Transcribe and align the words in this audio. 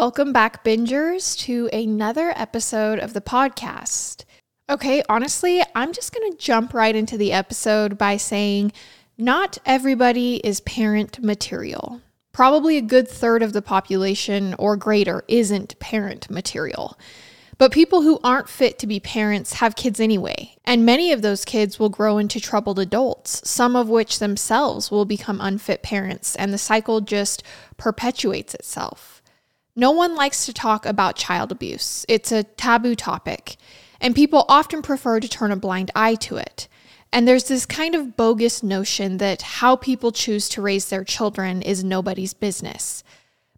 Welcome 0.00 0.32
back, 0.32 0.64
bingers, 0.64 1.36
to 1.40 1.68
another 1.74 2.32
episode 2.34 2.98
of 3.00 3.12
the 3.12 3.20
podcast. 3.20 4.24
Okay, 4.70 5.02
honestly, 5.10 5.62
I'm 5.74 5.92
just 5.92 6.14
going 6.14 6.32
to 6.32 6.38
jump 6.38 6.72
right 6.72 6.96
into 6.96 7.18
the 7.18 7.34
episode 7.34 7.98
by 7.98 8.16
saying 8.16 8.72
not 9.18 9.58
everybody 9.66 10.36
is 10.36 10.62
parent 10.62 11.22
material. 11.22 12.00
Probably 12.32 12.78
a 12.78 12.80
good 12.80 13.08
third 13.08 13.42
of 13.42 13.52
the 13.52 13.60
population 13.60 14.54
or 14.58 14.74
greater 14.74 15.22
isn't 15.28 15.78
parent 15.80 16.30
material. 16.30 16.98
But 17.58 17.70
people 17.70 18.00
who 18.00 18.20
aren't 18.24 18.48
fit 18.48 18.78
to 18.78 18.86
be 18.86 19.00
parents 19.00 19.52
have 19.52 19.76
kids 19.76 20.00
anyway, 20.00 20.56
and 20.64 20.86
many 20.86 21.12
of 21.12 21.20
those 21.20 21.44
kids 21.44 21.78
will 21.78 21.90
grow 21.90 22.16
into 22.16 22.40
troubled 22.40 22.78
adults, 22.78 23.46
some 23.46 23.76
of 23.76 23.90
which 23.90 24.18
themselves 24.18 24.90
will 24.90 25.04
become 25.04 25.42
unfit 25.42 25.82
parents, 25.82 26.36
and 26.36 26.54
the 26.54 26.58
cycle 26.58 27.02
just 27.02 27.42
perpetuates 27.76 28.54
itself. 28.54 29.19
No 29.76 29.90
one 29.92 30.14
likes 30.14 30.46
to 30.46 30.52
talk 30.52 30.84
about 30.84 31.16
child 31.16 31.52
abuse, 31.52 32.04
it's 32.08 32.32
a 32.32 32.44
taboo 32.44 32.94
topic, 32.94 33.56
and 34.00 34.14
people 34.14 34.44
often 34.48 34.82
prefer 34.82 35.20
to 35.20 35.28
turn 35.28 35.52
a 35.52 35.56
blind 35.56 35.90
eye 35.94 36.16
to 36.16 36.36
it. 36.36 36.68
And 37.12 37.26
there's 37.26 37.44
this 37.44 37.66
kind 37.66 37.94
of 37.94 38.16
bogus 38.16 38.62
notion 38.62 39.18
that 39.18 39.42
how 39.42 39.76
people 39.76 40.12
choose 40.12 40.48
to 40.50 40.62
raise 40.62 40.88
their 40.88 41.04
children 41.04 41.60
is 41.62 41.82
nobody's 41.82 42.34
business. 42.34 43.02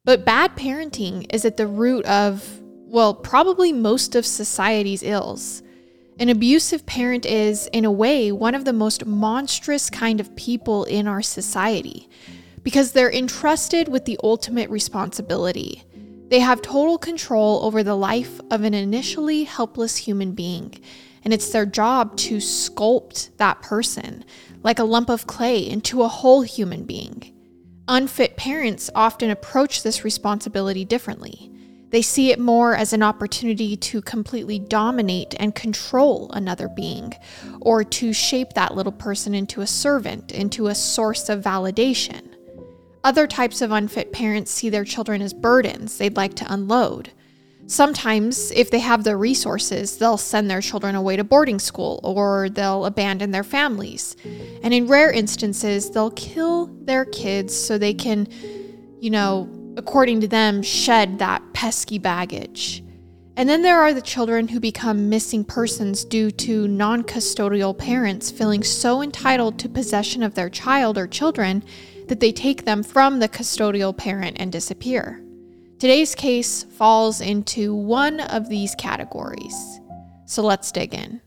But 0.04 0.24
bad 0.24 0.56
parenting 0.56 1.32
is 1.32 1.44
at 1.44 1.56
the 1.56 1.66
root 1.66 2.04
of 2.06 2.60
well, 2.92 3.14
probably 3.14 3.72
most 3.72 4.14
of 4.14 4.26
society's 4.26 5.02
ills. 5.02 5.62
An 6.20 6.28
abusive 6.28 6.84
parent 6.84 7.24
is, 7.24 7.66
in 7.72 7.86
a 7.86 7.90
way, 7.90 8.30
one 8.30 8.54
of 8.54 8.66
the 8.66 8.72
most 8.74 9.06
monstrous 9.06 9.88
kind 9.88 10.20
of 10.20 10.36
people 10.36 10.84
in 10.84 11.08
our 11.08 11.22
society 11.22 12.10
because 12.62 12.92
they're 12.92 13.10
entrusted 13.10 13.88
with 13.88 14.04
the 14.04 14.20
ultimate 14.22 14.68
responsibility. 14.68 15.84
They 16.32 16.40
have 16.40 16.62
total 16.62 16.96
control 16.96 17.62
over 17.62 17.82
the 17.82 17.94
life 17.94 18.40
of 18.50 18.62
an 18.62 18.72
initially 18.72 19.44
helpless 19.44 19.98
human 19.98 20.32
being, 20.32 20.80
and 21.22 21.34
it's 21.34 21.50
their 21.50 21.66
job 21.66 22.16
to 22.16 22.38
sculpt 22.38 23.36
that 23.36 23.60
person 23.60 24.24
like 24.62 24.78
a 24.78 24.84
lump 24.84 25.10
of 25.10 25.26
clay 25.26 25.58
into 25.58 26.00
a 26.00 26.08
whole 26.08 26.40
human 26.40 26.84
being. 26.84 27.34
Unfit 27.86 28.38
parents 28.38 28.88
often 28.94 29.28
approach 29.28 29.82
this 29.82 30.04
responsibility 30.04 30.86
differently. 30.86 31.52
They 31.90 32.00
see 32.00 32.30
it 32.30 32.38
more 32.38 32.74
as 32.74 32.94
an 32.94 33.02
opportunity 33.02 33.76
to 33.76 34.00
completely 34.00 34.58
dominate 34.58 35.34
and 35.38 35.54
control 35.54 36.30
another 36.32 36.70
being, 36.70 37.12
or 37.60 37.84
to 37.84 38.14
shape 38.14 38.54
that 38.54 38.74
little 38.74 38.90
person 38.90 39.34
into 39.34 39.60
a 39.60 39.66
servant, 39.66 40.32
into 40.32 40.68
a 40.68 40.74
source 40.74 41.28
of 41.28 41.44
validation. 41.44 42.31
Other 43.04 43.26
types 43.26 43.60
of 43.60 43.72
unfit 43.72 44.12
parents 44.12 44.50
see 44.50 44.68
their 44.68 44.84
children 44.84 45.22
as 45.22 45.34
burdens 45.34 45.98
they'd 45.98 46.16
like 46.16 46.34
to 46.34 46.52
unload. 46.52 47.10
Sometimes, 47.66 48.50
if 48.52 48.70
they 48.70 48.80
have 48.80 49.04
the 49.04 49.16
resources, 49.16 49.96
they'll 49.96 50.16
send 50.18 50.50
their 50.50 50.60
children 50.60 50.94
away 50.94 51.16
to 51.16 51.24
boarding 51.24 51.58
school 51.58 52.00
or 52.02 52.48
they'll 52.50 52.84
abandon 52.84 53.30
their 53.30 53.44
families. 53.44 54.16
And 54.62 54.74
in 54.74 54.88
rare 54.88 55.10
instances, 55.10 55.90
they'll 55.90 56.10
kill 56.10 56.66
their 56.66 57.04
kids 57.04 57.56
so 57.56 57.78
they 57.78 57.94
can, 57.94 58.28
you 59.00 59.10
know, 59.10 59.48
according 59.76 60.20
to 60.20 60.28
them, 60.28 60.62
shed 60.62 61.18
that 61.20 61.42
pesky 61.54 61.98
baggage. 61.98 62.84
And 63.36 63.48
then 63.48 63.62
there 63.62 63.80
are 63.80 63.94
the 63.94 64.02
children 64.02 64.48
who 64.48 64.60
become 64.60 65.08
missing 65.08 65.44
persons 65.44 66.04
due 66.04 66.30
to 66.32 66.68
non 66.68 67.02
custodial 67.02 67.76
parents 67.76 68.30
feeling 68.30 68.62
so 68.62 69.00
entitled 69.00 69.58
to 69.60 69.68
possession 69.68 70.22
of 70.22 70.34
their 70.34 70.50
child 70.50 70.98
or 70.98 71.06
children 71.06 71.64
that 72.12 72.20
they 72.20 72.30
take 72.30 72.66
them 72.66 72.82
from 72.82 73.20
the 73.20 73.28
custodial 73.28 73.96
parent 73.96 74.36
and 74.38 74.52
disappear. 74.52 75.24
Today's 75.78 76.14
case 76.14 76.62
falls 76.64 77.22
into 77.22 77.74
one 77.74 78.20
of 78.20 78.50
these 78.50 78.74
categories. 78.74 79.80
So 80.26 80.42
let's 80.42 80.70
dig 80.70 80.92
in. 80.92 81.22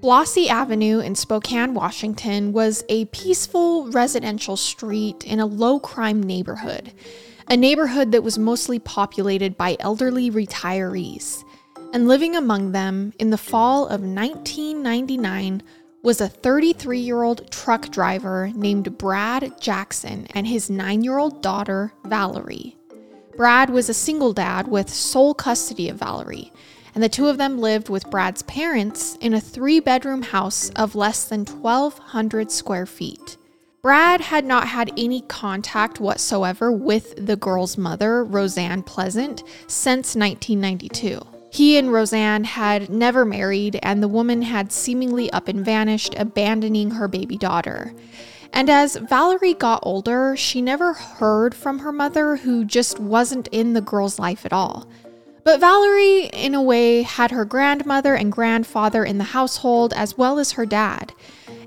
Blossy 0.00 0.46
Avenue 0.46 1.00
in 1.00 1.16
Spokane, 1.16 1.74
Washington 1.74 2.52
was 2.52 2.84
a 2.88 3.06
peaceful 3.06 3.90
residential 3.90 4.56
street 4.56 5.24
in 5.24 5.40
a 5.40 5.46
low 5.46 5.80
crime 5.80 6.22
neighborhood 6.22 6.92
a 7.48 7.56
neighborhood 7.56 8.12
that 8.12 8.22
was 8.22 8.38
mostly 8.38 8.78
populated 8.78 9.56
by 9.56 9.76
elderly 9.80 10.30
retirees. 10.30 11.42
And 11.92 12.06
living 12.06 12.36
among 12.36 12.70
them 12.70 13.12
in 13.18 13.30
the 13.30 13.36
fall 13.36 13.86
of 13.86 14.02
1999 14.02 15.60
was 16.02 16.20
a 16.20 16.28
33 16.28 16.98
year 16.98 17.22
old 17.22 17.50
truck 17.50 17.90
driver 17.90 18.50
named 18.54 18.96
Brad 18.98 19.60
Jackson 19.60 20.26
and 20.34 20.46
his 20.46 20.70
nine 20.70 21.02
year 21.02 21.18
old 21.18 21.42
daughter, 21.42 21.92
Valiree. 22.04 22.76
Brad 23.36 23.70
was 23.70 23.88
a 23.88 23.94
single 23.94 24.32
dad 24.32 24.68
with 24.68 24.90
sole 24.90 25.34
custody 25.34 25.88
of 25.88 25.98
Valiree, 25.98 26.52
and 26.94 27.02
the 27.02 27.08
two 27.08 27.28
of 27.28 27.38
them 27.38 27.58
lived 27.58 27.88
with 27.88 28.10
Brad's 28.10 28.42
parents 28.42 29.16
in 29.20 29.34
a 29.34 29.40
three 29.40 29.80
bedroom 29.80 30.22
house 30.22 30.70
of 30.70 30.94
less 30.94 31.24
than 31.24 31.44
1,200 31.44 32.50
square 32.50 32.86
feet. 32.86 33.36
Brad 33.82 34.20
had 34.20 34.44
not 34.44 34.68
had 34.68 34.92
any 34.98 35.22
contact 35.22 36.00
whatsoever 36.00 36.70
with 36.70 37.14
the 37.16 37.36
girl's 37.36 37.78
mother, 37.78 38.24
Roseann 38.24 38.84
Pleasant, 38.84 39.42
since 39.68 40.14
1992. 40.14 41.39
He 41.50 41.76
and 41.76 41.88
Roseann 41.88 42.44
had 42.44 42.88
never 42.88 43.24
married, 43.24 43.78
and 43.82 44.02
the 44.02 44.08
woman 44.08 44.42
had 44.42 44.72
seemingly 44.72 45.30
up 45.32 45.48
and 45.48 45.64
vanished, 45.64 46.14
abandoning 46.16 46.92
her 46.92 47.08
baby 47.08 47.36
daughter. 47.36 47.92
And 48.52 48.70
as 48.70 48.96
Valiree 48.96 49.54
got 49.54 49.80
older, 49.82 50.36
she 50.36 50.62
never 50.62 50.92
heard 50.92 51.54
from 51.54 51.80
her 51.80 51.92
mother, 51.92 52.36
who 52.36 52.64
just 52.64 52.98
wasn't 52.98 53.48
in 53.48 53.72
the 53.72 53.80
girl's 53.80 54.18
life 54.18 54.46
at 54.46 54.52
all. 54.52 54.88
But 55.42 55.60
Valiree, 55.60 56.30
in 56.32 56.54
a 56.54 56.62
way, 56.62 57.02
had 57.02 57.30
her 57.30 57.44
grandmother 57.44 58.14
and 58.14 58.30
grandfather 58.30 59.04
in 59.04 59.18
the 59.18 59.24
household, 59.24 59.92
as 59.94 60.16
well 60.16 60.38
as 60.38 60.52
her 60.52 60.66
dad 60.66 61.12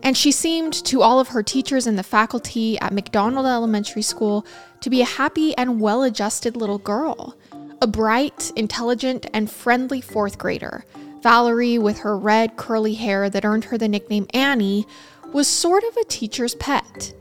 and 0.03 0.17
she 0.17 0.31
seemed 0.31 0.73
to 0.73 1.01
all 1.01 1.19
of 1.19 1.29
her 1.29 1.41
teachers 1.41 1.88
and 1.88 1.97
the 1.97 2.03
faculty 2.03 2.77
at 2.79 2.94
McDonald 2.94 3.45
Elementary 3.45 4.01
School 4.01 4.45
to 4.81 4.89
be 4.89 5.01
a 5.01 5.05
happy 5.05 5.55
and 5.57 5.79
well 5.79 6.03
adjusted 6.03 6.57
little 6.57 6.77
girl. 6.77 7.35
A 7.83 7.88
bright, 7.88 8.53
intelligent, 8.55 9.25
and 9.33 9.51
friendly 9.51 9.99
fourth 9.99 10.38
grader, 10.38 10.85
Valiree, 11.21 11.77
with 11.77 11.99
her 11.99 12.17
red, 12.17 12.55
curly 12.55 12.94
hair 12.94 13.29
that 13.29 13.44
earned 13.44 13.66
her 13.66 13.77
the 13.77 13.89
nickname 13.89 14.25
Annie, 14.33 14.88
was 15.33 15.49
sort 15.49 15.83
of 15.83 15.97
a 15.97 16.05
teacher's 16.05 16.55
pet. 16.55 17.13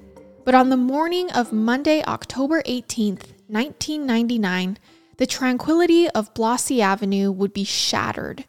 But 0.45 0.55
on 0.55 0.69
the 0.69 0.77
morning 0.77 1.33
of 1.33 1.53
Monday, 1.53 2.05
October 2.05 2.63
18th, 2.63 3.33
1999, 3.49 4.79
the 5.17 5.27
tranquility 5.27 6.09
of 6.11 6.33
Blossy 6.33 6.81
Avenue 6.81 7.33
would 7.33 7.53
be 7.53 7.65
shattered 7.65 8.45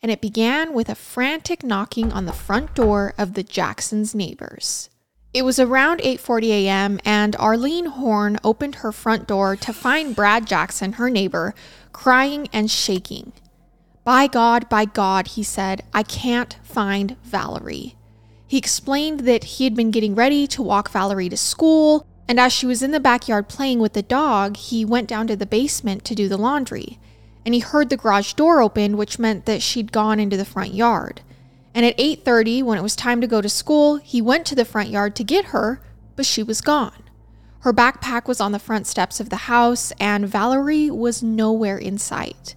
and 0.00 0.12
it 0.12 0.20
began 0.20 0.72
with 0.72 0.88
a 0.88 0.94
frantic 0.94 1.64
knocking 1.64 2.12
on 2.12 2.26
the 2.26 2.32
front 2.32 2.76
door 2.76 3.12
of 3.18 3.34
the 3.34 3.42
Jacksons' 3.42 4.14
neighbors. 4.14 4.88
It 5.34 5.44
was 5.44 5.58
around 5.58 6.00
8:40 6.00 6.48
a.m. 6.50 7.00
and 7.04 7.36
Arlene 7.36 7.86
Horn 7.86 8.38
opened 8.42 8.76
her 8.76 8.92
front 8.92 9.26
door 9.26 9.56
to 9.56 9.72
find 9.72 10.16
Brad 10.16 10.46
Jackson, 10.46 10.94
her 10.94 11.10
neighbor, 11.10 11.54
crying 11.92 12.48
and 12.52 12.70
shaking. 12.70 13.32
"By 14.04 14.26
God, 14.26 14.68
by 14.68 14.84
God," 14.84 15.28
he 15.28 15.42
said, 15.42 15.82
"I 15.92 16.02
can't 16.02 16.56
find 16.62 17.16
Valiree." 17.24 17.96
He 18.46 18.56
explained 18.56 19.20
that 19.20 19.44
he 19.44 19.64
had 19.64 19.74
been 19.74 19.90
getting 19.90 20.14
ready 20.14 20.46
to 20.46 20.62
walk 20.62 20.90
Valiree 20.90 21.28
to 21.28 21.36
school, 21.36 22.06
and 22.28 22.40
as 22.40 22.52
she 22.52 22.66
was 22.66 22.82
in 22.82 22.92
the 22.92 23.00
backyard 23.00 23.48
playing 23.48 23.80
with 23.80 23.92
the 23.92 24.02
dog, 24.02 24.56
he 24.56 24.84
went 24.84 25.08
down 25.08 25.26
to 25.26 25.36
the 25.36 25.46
basement 25.46 26.04
to 26.04 26.14
do 26.14 26.28
the 26.28 26.38
laundry 26.38 26.98
and 27.46 27.54
he 27.54 27.60
heard 27.60 27.88
the 27.88 27.96
garage 27.96 28.32
door 28.32 28.60
open, 28.60 28.96
which 28.96 29.20
meant 29.20 29.46
that 29.46 29.62
she'd 29.62 29.92
gone 29.92 30.18
into 30.18 30.36
the 30.36 30.44
front 30.44 30.74
yard. 30.74 31.22
And 31.76 31.84
at 31.84 31.98
8:30, 31.98 32.62
when 32.62 32.78
it 32.78 32.82
was 32.82 32.96
time 32.96 33.20
to 33.20 33.26
go 33.26 33.42
to 33.42 33.50
school, 33.50 33.96
he 33.96 34.22
went 34.22 34.46
to 34.46 34.54
the 34.54 34.64
front 34.64 34.88
yard 34.88 35.14
to 35.16 35.22
get 35.22 35.46
her, 35.46 35.82
but 36.16 36.24
she 36.24 36.42
was 36.42 36.62
gone. 36.62 37.02
Her 37.60 37.72
backpack 37.74 38.26
was 38.26 38.40
on 38.40 38.52
the 38.52 38.58
front 38.58 38.86
steps 38.86 39.20
of 39.20 39.28
the 39.28 39.44
house, 39.44 39.92
and 40.00 40.26
Valiree 40.26 40.90
was 40.90 41.22
nowhere 41.22 41.76
in 41.76 41.98
sight. 41.98 42.56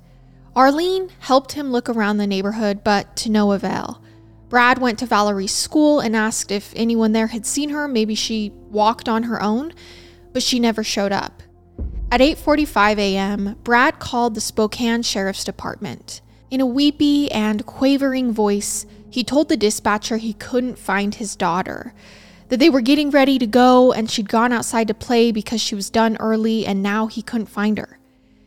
Arlene 0.56 1.10
helped 1.19 1.51
him 1.51 1.69
look 1.69 1.89
around 1.89 2.16
the 2.16 2.27
neighborhood, 2.27 2.81
but 2.81 3.18
to 3.18 3.30
no 3.30 3.51
avail. 3.51 4.01
Brad 4.48 4.77
went 4.77 4.98
to 5.00 5.06
Valiree's 5.06 5.51
school 5.51 6.00
and 6.00 6.15
asked 6.15 6.50
if 6.50 6.72
anyone 6.74 7.12
there 7.12 7.27
had 7.27 7.45
seen 7.45 7.72
her. 7.72 7.89
Maybe 7.89 8.15
she 8.15 8.54
walked 8.72 9.10
on 9.10 9.24
her 9.24 9.44
own, 9.44 9.74
but 10.31 10.44
she 10.44 10.62
never 10.62 10.81
showed 10.81 11.12
up. 11.12 11.44
At 12.10 12.22
8:45 12.22 12.98
a.m., 12.98 13.57
Brad 13.65 14.00
called 14.00 14.33
the 14.33 14.42
Spokane 14.42 15.01
Sheriff's 15.01 15.44
Department. 15.44 16.22
In 16.50 16.62
a 16.62 16.65
weepy 16.65 17.30
and 17.31 17.65
quavering 17.65 18.31
voice, 18.31 18.88
he 19.09 19.23
told 19.23 19.50
the 19.50 19.57
dispatcher 19.57 20.17
he 20.17 20.33
couldn't 20.33 20.77
find 20.77 21.15
his 21.15 21.35
daughter, 21.35 21.94
that 22.50 22.59
they 22.59 22.69
were 22.69 22.81
getting 22.81 23.09
ready 23.09 23.39
to 23.39 23.47
go 23.47 23.91
and 23.91 24.09
she'd 24.09 24.29
gone 24.29 24.51
outside 24.51 24.88
to 24.88 24.94
play 24.94 25.31
because 25.31 25.61
she 25.61 25.75
was 25.75 25.89
done 25.89 26.17
early 26.17 26.65
and 26.65 26.83
now 26.83 27.07
he 27.07 27.21
couldn't 27.21 27.47
find 27.47 27.77
her. 27.77 28.00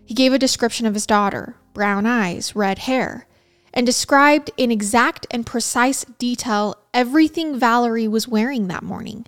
He 0.04 0.14
gave 0.14 0.32
a 0.32 0.38
description 0.38 0.86
of 0.86 0.94
his 0.94 1.06
daughter 1.06 1.56
brown 1.72 2.04
eyes, 2.04 2.54
red 2.54 2.80
hair, 2.80 3.26
and 3.72 3.86
described 3.86 4.50
in 4.58 4.70
exact 4.70 5.26
and 5.30 5.46
precise 5.46 6.04
detail 6.18 6.76
everything 6.92 7.58
Valiree 7.58 8.08
was 8.08 8.28
wearing 8.28 8.68
that 8.68 8.82
morning. 8.82 9.24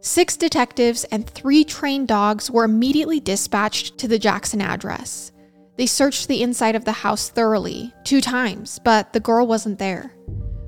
Six 0.00 0.36
detectives 0.36 1.04
and 1.04 1.28
three 1.28 1.64
trained 1.64 2.08
dogs 2.08 2.50
were 2.50 2.64
immediately 2.64 3.20
dispatched 3.20 3.96
to 3.98 4.08
the 4.08 4.18
Jackson 4.18 4.60
address. 4.60 5.32
They 5.76 5.86
searched 5.86 6.28
the 6.28 6.42
inside 6.42 6.74
of 6.74 6.84
the 6.84 6.92
house 6.92 7.30
thoroughly, 7.30 7.94
two 8.04 8.20
times, 8.20 8.78
but 8.84 9.12
the 9.12 9.20
girl 9.20 9.46
wasn't 9.46 9.78
there. 9.78 10.12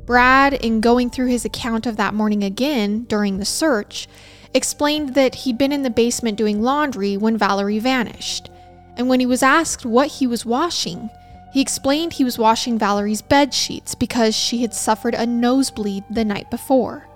Brad, 0.06 0.54
in 0.54 0.80
going 0.80 1.10
through 1.10 1.28
his 1.28 1.44
account 1.44 1.86
of 1.86 1.96
that 1.96 2.14
morning 2.14 2.44
again 2.44 3.04
during 3.04 3.38
the 3.38 3.44
search, 3.44 4.06
explained 4.52 5.14
that 5.14 5.34
he'd 5.34 5.58
been 5.58 5.72
in 5.72 5.82
the 5.82 5.90
basement 5.90 6.38
doing 6.38 6.62
laundry 6.62 7.16
when 7.16 7.36
Valiree 7.36 7.78
vanished. 7.78 8.50
And 8.96 9.08
when 9.08 9.20
he 9.20 9.26
was 9.26 9.42
asked 9.42 9.84
what 9.84 10.08
he 10.08 10.26
was 10.26 10.46
washing, 10.46 11.10
he 11.52 11.60
explained 11.60 12.12
he 12.12 12.24
was 12.24 12.38
washing 12.38 12.78
Valiree's 12.78 13.22
bed 13.22 13.54
sheets 13.54 13.94
because 13.94 14.34
she 14.34 14.62
had 14.62 14.74
suffered 14.74 15.14
a 15.14 15.26
nosebleed 15.26 16.04
the 16.10 16.24
night 16.24 16.50
before. 16.50 17.08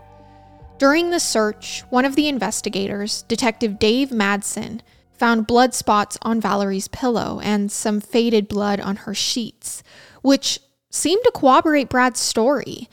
During 0.79 1.11
the 1.11 1.21
search, 1.21 1.83
one 1.91 2.05
of 2.05 2.15
the 2.15 2.29
investigators, 2.29 3.23
Detective 3.23 3.79
Dave 3.79 4.11
Madsen, 4.11 4.81
found 5.13 5.49
blood 5.49 5.75
spots 5.75 6.17
on 6.23 6.41
Valiree's 6.41 6.87
pillow 6.89 7.41
and 7.43 7.71
some 7.71 8.01
faded 8.01 8.47
blood 8.47 8.79
on 8.79 8.97
her 8.97 9.15
sheets, 9.15 9.83
which 10.23 10.61
seemed 10.91 11.23
to 11.25 11.33
corroborate 11.33 11.89
Brad's 11.89 12.21
story, 12.21 12.89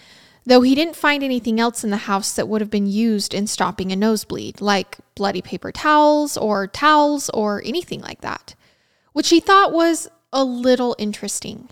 though 0.45 0.61
he 0.61 0.75
didn't 0.75 0.95
find 0.95 1.23
anything 1.23 1.59
else 1.59 1.83
in 1.83 1.89
the 1.89 1.97
house 1.97 2.33
that 2.33 2.47
would 2.47 2.61
have 2.61 2.69
been 2.69 2.87
used 2.87 3.33
in 3.33 3.47
stopping 3.47 3.91
a 3.91 3.95
nosebleed, 3.95 4.61
like 4.61 4.97
bloody 5.15 5.41
paper 5.41 5.71
towels 5.71 6.37
or 6.37 6.67
towels 6.67 7.29
or 7.29 7.61
anything 7.65 8.01
like 8.01 8.21
that, 8.21 8.55
which 9.13 9.29
he 9.29 9.39
thought 9.39 9.73
was 9.73 10.09
a 10.31 10.43
little 10.43 10.95
interesting. 10.99 11.69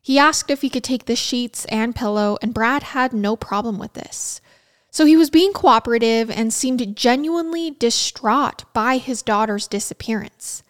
He 0.00 0.18
asked 0.18 0.50
if 0.50 0.62
he 0.62 0.70
could 0.70 0.84
take 0.84 1.06
the 1.06 1.16
sheets 1.16 1.64
and 1.66 1.94
pillow, 1.94 2.38
and 2.40 2.54
Brad 2.54 2.82
had 2.84 3.12
no 3.12 3.36
problem 3.36 3.78
with 3.78 3.94
this. 3.94 4.40
So 4.90 5.04
he 5.04 5.16
was 5.16 5.30
being 5.30 5.52
cooperative 5.52 6.30
and 6.30 6.54
seemed 6.54 6.96
genuinely 6.96 7.72
distraught 7.72 8.64
by 8.72 8.96
his 8.96 9.20
daughter's 9.20 9.68
disappearance. 9.68 10.62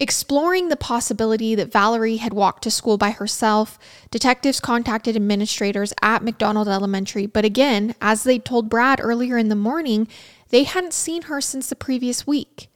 Exploring 0.00 0.68
the 0.68 0.76
possibility 0.76 1.54
that 1.54 1.70
Valiree 1.70 2.16
had 2.16 2.32
walked 2.32 2.64
to 2.64 2.70
school 2.70 2.98
by 2.98 3.10
herself, 3.10 3.78
detectives 4.10 4.58
contacted 4.58 5.14
administrators 5.14 5.92
at 6.02 6.24
McDonald 6.24 6.66
Elementary, 6.66 7.26
but 7.26 7.44
again, 7.44 7.94
as 8.00 8.24
they 8.24 8.40
told 8.40 8.68
Brad 8.68 8.98
earlier 9.00 9.38
in 9.38 9.48
the 9.48 9.54
morning, 9.54 10.08
they 10.48 10.64
hadn't 10.64 10.94
seen 10.94 11.22
her 11.22 11.40
since 11.40 11.68
the 11.68 11.76
previous 11.76 12.26
week. 12.26 12.68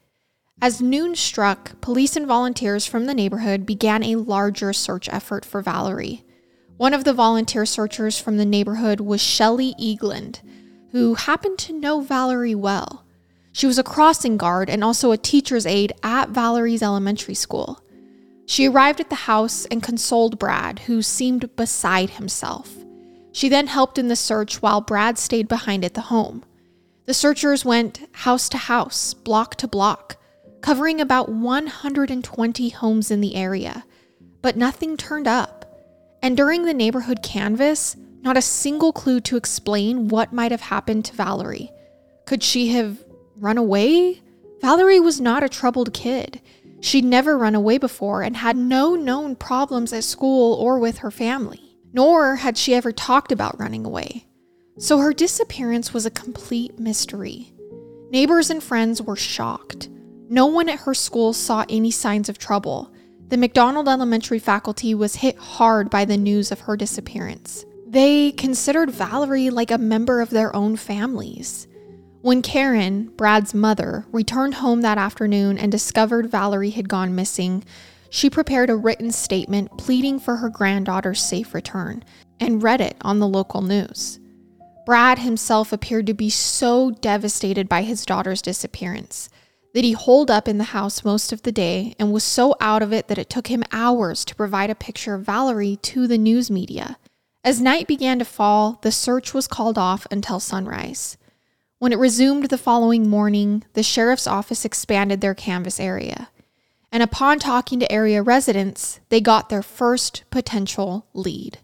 As 0.63 0.81
noon 0.81 1.17
struck, 1.17 1.81
police 1.81 2.15
and 2.15 2.27
volunteers 2.27 2.87
from 2.87 3.07
the 3.07 3.15
neighborhood 3.15 3.67
began 3.67 4.05
a 4.05 4.17
larger 4.17 4.73
search 4.73 5.09
effort 5.09 5.45
for 5.45 5.61
Valiree. 5.61 6.25
One 6.77 6.95
of 6.95 7.03
the 7.03 7.13
volunteer 7.13 7.67
searchers 7.67 8.21
from 8.21 8.37
the 8.37 8.47
neighborhood 8.47 9.01
was 9.01 9.21
Shelley 9.21 9.75
Eagland, 9.81 10.41
who 10.93 11.15
happened 11.15 11.59
to 11.59 11.73
know 11.73 12.01
Valiree 12.01 12.55
well. 12.55 13.05
She 13.53 13.67
was 13.67 13.79
a 13.79 13.83
crossing 13.83 14.37
guard 14.37 14.71
and 14.71 14.85
also 14.85 15.11
a 15.13 15.19
teacher's 15.19 15.67
aide 15.67 15.93
at 16.03 16.31
Valiree's 16.31 16.83
elementary 16.83 17.35
school. 17.35 17.83
She 18.47 18.67
arrived 18.67 19.01
at 19.01 19.11
the 19.11 19.15
house 19.15 19.67
and 19.67 19.83
consoled 19.83 20.39
Brad, 20.39 20.81
who 20.81 21.03
seemed 21.03 21.55
beside 21.57 22.11
himself. 22.11 22.75
She 23.33 23.49
then 23.49 23.67
helped 23.67 23.99
in 23.99 24.09
the 24.09 24.17
search 24.17 24.63
while 24.63 24.81
Brad 24.81 25.19
stayed 25.19 25.49
behind 25.49 25.85
at 25.85 25.95
the 25.95 26.03
home. 26.03 26.45
The 27.07 27.15
searchers 27.15 27.65
went 27.65 28.09
house 28.13 28.49
to 28.51 28.59
house, 28.59 29.15
block 29.15 29.57
to 29.57 29.69
block, 29.69 30.17
covering 30.61 31.01
about 31.01 31.29
120 31.29 32.69
homes 32.71 33.11
in 33.11 33.21
the 33.21 33.35
area, 33.35 33.85
but 34.43 34.57
nothing 34.57 34.97
turned 34.97 35.29
up. 35.29 35.65
And 36.23 36.37
during 36.37 36.65
the 36.65 36.75
neighborhood 36.75 37.23
canvass, 37.23 37.97
not 38.23 38.37
a 38.37 38.43
single 38.43 38.93
clue 38.93 39.21
to 39.21 39.37
explain 39.37 40.09
what 40.09 40.33
might 40.33 40.51
have 40.51 40.63
happened 40.63 41.05
to 41.07 41.15
Valiree. 41.15 41.71
Could 42.27 42.43
she 42.43 42.69
have 42.69 42.99
run 43.41 43.59
away? 43.59 44.21
Valiree 44.61 45.01
was 45.01 45.21
not 45.21 45.43
a 45.43 45.49
troubled 45.49 45.93
kid. 45.95 46.41
She'd 46.81 47.05
never 47.05 47.37
run 47.37 47.55
away 47.55 47.79
before 47.79 48.23
and 48.23 48.37
had 48.37 48.57
no 48.57 48.95
known 48.95 49.37
problems 49.37 49.93
at 49.93 50.05
school 50.05 50.55
or 50.55 50.79
with 50.79 50.99
her 50.99 51.11
family, 51.11 51.77
nor 51.93 52.37
had 52.37 52.57
she 52.57 52.75
ever 52.75 52.93
talked 52.93 53.33
about 53.33 53.59
running 53.59 53.85
away. 53.85 54.27
So 54.79 54.99
her 54.99 55.13
disappearance 55.13 55.93
was 55.93 56.07
a 56.07 56.11
complete 56.11 56.79
mystery. 56.79 57.53
Neighbors 58.11 58.49
and 58.49 58.63
friends 58.63 59.03
were 59.03 59.17
shocked. 59.17 59.89
No 60.29 60.47
one 60.47 60.69
at 60.69 60.81
her 60.81 60.95
school 60.95 61.33
saw 61.33 61.65
any 61.69 61.91
signs 61.91 62.29
of 62.29 62.39
trouble. 62.39 62.93
The 63.29 63.37
McDonald 63.37 63.89
Elementary 63.89 64.39
faculty 64.39 64.95
was 64.95 65.17
hit 65.17 65.37
hard 65.37 65.91
by 65.91 66.05
the 66.05 66.17
news 66.17 66.53
of 66.53 66.61
her 66.61 66.77
disappearance. 66.77 67.65
They 67.87 68.33
considered 68.33 68.91
Valiree 68.91 69.51
like 69.51 69.71
a 69.71 69.79
member 69.79 70.21
of 70.21 70.31
their 70.31 70.55
own 70.55 70.77
families. 70.77 71.67
When 72.21 72.43
Karen, 72.43 73.13
Brad's 73.17 73.55
mother, 73.55 74.05
returned 74.11 74.55
home 74.55 74.81
that 74.81 74.99
afternoon 74.99 75.57
and 75.57 75.71
discovered 75.71 76.29
Valiree 76.29 76.71
had 76.71 76.89
gone 76.89 77.15
missing, 77.15 77.65
she 78.11 78.29
prepared 78.29 78.71
a 78.71 78.77
written 78.77 79.13
statement 79.13 79.79
pleading 79.79 80.19
for 80.19 80.37
her 80.37 80.49
granddaughter's 80.49 81.23
safe 81.23 81.55
return 81.55 82.05
and 82.41 82.63
read 82.63 82.81
it 82.81 82.97
on 83.03 83.21
the 83.21 83.29
local 83.29 83.63
news. 83.63 84.19
Brad 84.85 85.21
himself 85.21 85.73
appeared 85.73 86.07
to 86.07 86.15
be 86.15 86.29
so 86.29 86.91
devastated 86.91 87.69
by 87.69 87.83
his 87.83 88.05
daughter's 88.05 88.43
disappearance 88.43 89.29
that 89.75 89.85
he 89.85 89.93
holed 89.93 90.31
up 90.31 90.49
in 90.49 90.59
the 90.59 90.65
house 90.65 91.05
most 91.05 91.33
of 91.33 91.43
the 91.43 91.53
day 91.53 91.95
and 92.01 92.13
was 92.13 92.25
so 92.25 92.57
out 92.59 92.83
of 92.83 92.93
it 92.93 93.07
that 93.07 93.19
it 93.19 93.31
took 93.31 93.47
him 93.47 93.63
hours 93.71 94.25
to 94.25 94.35
provide 94.35 94.71
a 94.71 94.75
picture 94.75 95.15
of 95.15 95.25
Valiree 95.25 95.77
to 95.77 96.09
the 96.09 96.19
news 96.19 96.51
media. 96.51 96.97
As 97.45 97.61
night 97.61 97.87
began 97.87 98.19
to 98.19 98.25
fall, 98.25 98.81
the 98.83 98.91
search 98.91 99.33
was 99.33 99.47
called 99.47 99.79
off 99.79 100.05
until 100.11 100.41
sunrise. 100.41 101.17
When 101.79 101.93
it 101.93 101.99
resumed 101.99 102.47
the 102.47 102.59
following 102.59 103.09
morning, 103.09 103.63
the 103.75 103.85
sheriff's 103.85 104.27
office 104.27 104.65
expanded 104.65 105.21
their 105.21 105.35
canvas 105.35 105.79
area. 105.79 106.29
And 106.91 107.05
upon 107.05 107.39
talking 107.39 107.79
to 107.79 107.93
area 107.93 108.21
residents, 108.21 108.99
they 109.11 109.21
got 109.21 109.49
their 109.49 109.63
first 109.63 110.25
potential 110.31 111.07
lead. 111.15 111.59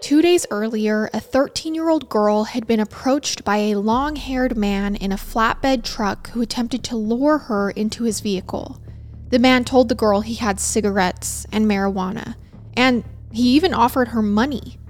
Two 0.00 0.22
days 0.22 0.44
earlier, 0.50 1.08
a 1.12 1.20
13 1.20 1.74
year 1.76 1.88
old 1.88 2.08
girl 2.08 2.44
had 2.44 2.66
been 2.66 2.80
approached 2.80 3.44
by 3.44 3.58
a 3.58 3.76
long 3.76 4.16
haired 4.16 4.56
man 4.56 4.96
in 4.96 5.12
a 5.12 5.16
flatbed 5.16 5.84
truck 5.84 6.30
who 6.30 6.42
attempted 6.42 6.82
to 6.84 6.96
lure 6.96 7.38
her 7.38 7.70
into 7.70 8.04
his 8.04 8.18
vehicle. 8.20 8.80
The 9.28 9.38
man 9.38 9.64
told 9.64 9.88
the 9.88 9.94
girl 9.94 10.22
he 10.22 10.34
had 10.34 10.58
cigarettes 10.58 11.46
and 11.52 11.66
marijuana, 11.66 12.34
and 12.74 13.04
he 13.30 13.50
even 13.50 13.72
offered 13.72 14.08
her 14.08 14.22
money 14.22 14.80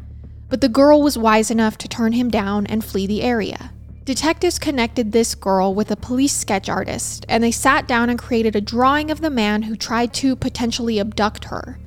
but 0.50 0.60
the 0.60 0.68
girl 0.68 1.00
was 1.00 1.16
wise 1.16 1.50
enough 1.50 1.78
to 1.78 1.88
turn 1.88 2.12
him 2.12 2.28
down 2.28 2.66
and 2.66 2.84
flee 2.84 3.06
the 3.06 3.22
area. 3.22 3.72
Detectives 4.10 4.58
connected 4.58 5.12
this 5.12 5.36
girl 5.36 5.72
with 5.72 5.92
a 5.92 5.94
police 5.94 6.36
sketch 6.36 6.68
artist, 6.68 7.24
and 7.28 7.44
they 7.44 7.52
sat 7.52 7.86
down 7.86 8.10
and 8.10 8.18
created 8.18 8.56
a 8.56 8.60
drawing 8.60 9.08
of 9.08 9.20
the 9.20 9.30
man 9.30 9.62
who 9.62 9.76
tried 9.76 10.12
to 10.14 10.34
potentially 10.34 10.98
abduct 10.98 11.44
her. 11.44 11.78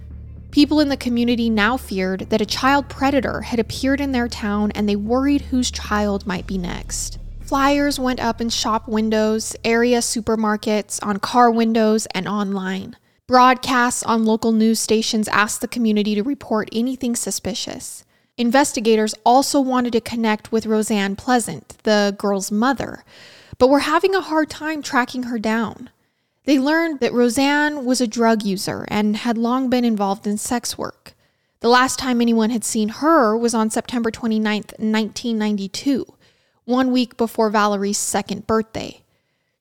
People 0.50 0.80
in 0.80 0.88
the 0.88 0.96
community 0.96 1.50
now 1.50 1.76
feared 1.76 2.30
that 2.30 2.40
a 2.40 2.46
child 2.46 2.88
predator 2.88 3.42
had 3.42 3.60
appeared 3.60 4.00
in 4.00 4.14
their 4.14 4.30
town 4.30 4.72
and 4.72 4.88
they 4.88 4.96
worried 4.96 5.42
whose 5.42 5.70
child 5.70 6.26
might 6.26 6.48
be 6.48 6.58
next. 6.58 7.20
Flyers 7.42 8.00
went 8.00 8.22
up 8.22 8.40
in 8.40 8.48
shop 8.48 8.88
windows, 8.88 9.54
area 9.66 10.00
supermarkets, 10.00 11.06
on 11.06 11.18
car 11.18 11.52
windows, 11.52 12.06
and 12.16 12.26
online. 12.26 12.96
Broadcasts 13.28 14.02
on 14.02 14.24
local 14.24 14.54
news 14.54 14.80
stations 14.80 15.28
asked 15.28 15.60
the 15.60 15.68
community 15.68 16.16
to 16.16 16.24
report 16.24 16.70
anything 16.72 17.18
suspicious. 17.18 18.06
Investigators 18.38 19.14
also 19.24 19.60
wanted 19.60 19.94
to 19.94 20.02
connect 20.02 20.52
with 20.52 20.66
Roseann 20.66 21.16
Pleasant, 21.16 21.78
the 21.84 22.16
girl's 22.18 22.52
mother, 22.52 23.04
but 23.60 23.70
were 23.70 23.82
having 23.82 24.16
a 24.16 24.22
hard 24.22 24.50
time 24.50 24.82
tracking 24.82 25.24
her 25.24 25.38
down. 25.38 25.92
They 26.46 26.60
learned 26.60 27.00
that 27.00 27.14
Roseann 27.14 27.84
was 27.86 28.02
a 28.02 28.08
drug 28.08 28.44
user 28.44 28.86
and 28.88 29.18
had 29.18 29.38
long 29.38 29.70
been 29.70 29.86
involved 29.86 30.26
in 30.26 30.38
sex 30.38 30.78
work. 30.80 31.14
The 31.60 31.70
last 31.70 32.00
time 32.00 32.22
anyone 32.22 32.50
had 32.50 32.64
seen 32.64 32.90
her 32.90 33.38
was 33.38 33.54
on 33.54 33.70
September 33.70 34.10
29, 34.10 34.64
1992, 34.78 36.06
one 36.66 36.92
week 36.92 37.16
before 37.16 37.52
Valiree's 37.52 38.00
second 38.00 38.48
birthday. 38.48 39.03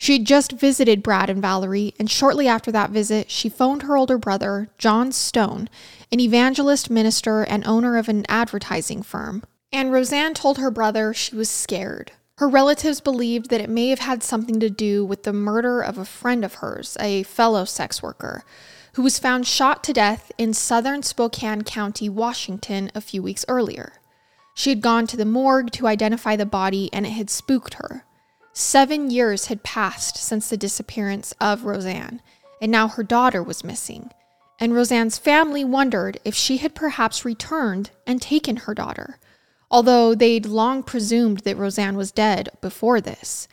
She 0.03 0.15
had 0.15 0.25
just 0.25 0.51
visited 0.51 1.01
Brad 1.01 1.31
and 1.31 1.41
Valiree, 1.41 1.95
and 1.97 2.11
shortly 2.11 2.49
after 2.49 2.73
that 2.73 2.91
visit, 2.91 3.31
she 3.31 3.49
phoned 3.49 3.83
her 3.83 3.97
older 3.97 4.19
brother, 4.19 4.69
John 4.77 5.13
Stone, 5.13 5.71
an 6.11 6.19
evangelist 6.19 6.91
minister 6.91 7.45
and 7.45 7.65
owner 7.65 7.97
of 7.97 8.09
an 8.09 8.27
advertising 8.29 9.05
firm. 9.05 9.45
And 9.71 9.93
Roseann 9.93 10.35
told 10.35 10.59
her 10.59 10.73
brother 10.73 11.15
she 11.15 11.37
was 11.37 11.49
scared. 11.49 12.11
Her 12.39 12.49
relatives 12.49 13.01
believed 13.01 13.49
that 13.51 13.61
it 13.61 13.71
may 13.71 13.91
have 13.91 14.01
had 14.01 14.25
something 14.25 14.59
to 14.59 14.69
do 14.69 15.05
with 15.05 15.23
the 15.23 15.33
murder 15.33 15.81
of 15.81 15.99
a 15.99 16.05
friend 16.05 16.45
of 16.45 16.55
hers, 16.55 16.97
a 16.99 17.23
fellow 17.23 17.65
sex 17.65 18.03
worker, 18.03 18.43
who 18.95 19.03
was 19.03 19.21
found 19.21 19.47
shot 19.47 19.85
to 19.85 19.93
death 19.93 20.33
in 20.37 20.53
southern 20.53 21.05
Spokane 21.05 21.63
County, 21.63 22.09
Washington, 22.09 22.91
a 22.97 23.01
few 23.01 23.23
weeks 23.23 23.45
earlier. 23.47 24.01
She 24.53 24.71
had 24.71 24.81
gone 24.81 25.07
to 25.07 25.17
the 25.17 25.25
morgue 25.25 25.71
to 25.75 25.87
identify 25.87 26.35
the 26.35 26.45
body, 26.45 26.91
and 26.93 27.07
it 27.07 27.11
had 27.11 27.31
spooked 27.31 27.75
her. 27.75 28.05
Seven 28.55 29.11
years 29.11 29.47
had 29.47 29.63
passed 29.63 30.19
since 30.19 30.49
the 30.49 30.59
disappearance 30.59 31.33
of 31.41 31.65
Roseann, 31.65 32.21
and 32.61 32.71
now 32.71 32.87
her 32.87 33.03
daughter 33.03 33.43
was 33.43 33.65
missing. 33.65 34.11
And 34.61 34.75
Roseann's 34.75 35.17
family 35.17 35.65
wondered 35.65 36.21
if 36.25 36.35
she 36.35 36.59
had 36.59 36.75
perhaps 36.75 37.25
returned 37.25 37.91
and 38.07 38.21
taken 38.21 38.57
her 38.57 38.75
daughter, 38.75 39.19
although 39.71 40.15
they'd 40.15 40.45
long 40.45 40.83
presumed 40.83 41.41
that 41.41 41.57
Roseann 41.57 41.97
was 41.97 42.13
dead 42.13 42.51
before 42.61 43.01
this. 43.01 43.49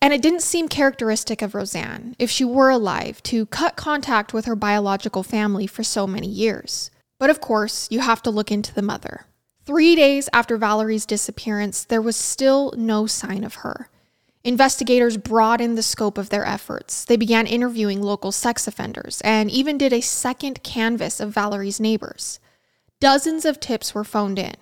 And 0.00 0.14
it 0.14 0.22
didn't 0.22 0.42
seem 0.42 0.66
characteristic 0.66 1.42
of 1.42 1.54
Roseann, 1.54 2.16
if 2.18 2.30
she 2.30 2.44
were 2.44 2.70
alive, 2.70 3.22
to 3.24 3.46
cut 3.46 3.76
contact 3.76 4.32
with 4.32 4.46
her 4.46 4.56
biological 4.56 5.22
family 5.22 5.66
for 5.66 5.84
so 5.84 6.06
many 6.06 6.26
years. 6.26 6.90
But 7.20 7.30
of 7.30 7.40
course, 7.40 7.86
you 7.90 8.00
have 8.00 8.22
to 8.22 8.30
look 8.30 8.50
into 8.50 8.74
the 8.74 8.82
mother. 8.82 9.26
Three 9.64 9.94
days 9.94 10.28
after 10.32 10.58
Valiree's 10.58 11.06
disappearance, 11.06 11.84
there 11.84 12.02
was 12.02 12.16
still 12.16 12.72
no 12.76 13.06
sign 13.06 13.44
of 13.44 13.56
her. 13.56 13.88
Investigators 14.44 15.16
broadened 15.16 15.78
the 15.78 15.82
scope 15.82 16.18
of 16.18 16.30
their 16.30 16.44
efforts. 16.44 17.04
They 17.04 17.16
began 17.16 17.46
interviewing 17.46 18.02
local 18.02 18.32
sex 18.32 18.66
offenders 18.66 19.20
and 19.20 19.50
even 19.50 19.78
did 19.78 19.92
a 19.92 20.00
second 20.00 20.62
canvass 20.64 21.20
of 21.20 21.32
Valiree's 21.32 21.78
neighbors. 21.78 22.40
Dozens 22.98 23.44
of 23.44 23.60
tips 23.60 23.94
were 23.94 24.04
phoned 24.04 24.38
in. 24.38 24.54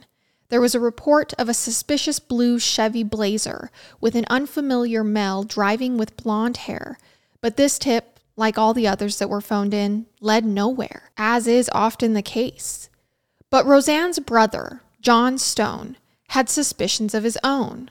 There 0.50 0.60
was 0.60 0.74
a 0.74 0.80
report 0.80 1.32
of 1.34 1.48
a 1.48 1.54
suspicious 1.54 2.18
blue 2.18 2.58
Chevy 2.58 3.04
Blazer 3.04 3.70
with 4.00 4.14
an 4.14 4.26
unfamiliar 4.28 5.02
male 5.02 5.44
driving 5.44 5.96
with 5.96 6.16
blonde 6.16 6.58
hair, 6.58 6.98
but 7.40 7.56
this 7.56 7.78
tip, 7.78 8.18
like 8.36 8.58
all 8.58 8.74
the 8.74 8.88
others 8.88 9.18
that 9.18 9.30
were 9.30 9.40
phoned 9.40 9.72
in, 9.72 10.06
led 10.20 10.44
nowhere, 10.44 11.10
as 11.16 11.46
is 11.46 11.70
often 11.72 12.14
the 12.14 12.22
case. 12.22 12.90
But 13.48 13.64
Roseann's 13.64 14.18
brother, 14.18 14.82
John 15.00 15.38
Stone, 15.38 15.96
had 16.28 16.48
suspicions 16.48 17.14
of 17.14 17.24
his 17.24 17.38
own, 17.42 17.90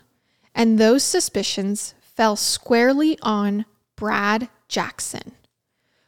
and 0.53 0.77
those 0.77 1.03
suspicions 1.03 1.93
fell 2.01 2.35
squarely 2.35 3.17
on 3.21 3.65
Brad 3.95 4.49
Jackson. 4.67 5.33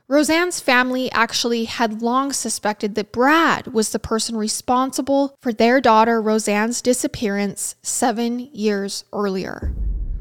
Roseann's 0.08 0.60
family 0.60 1.10
actually 1.14 1.64
had 1.64 2.02
long 2.02 2.34
suspected 2.34 2.96
that 2.96 3.14
Brad 3.14 3.68
was 3.68 3.92
the 3.92 4.00
person 4.00 4.36
responsible 4.36 5.34
for 5.40 5.54
their 5.54 5.80
daughter 5.80 6.22
Roseann's 6.22 6.82
disappearance 6.82 7.76
seven 7.82 8.40
years 8.52 9.06
earlier. 9.14 9.74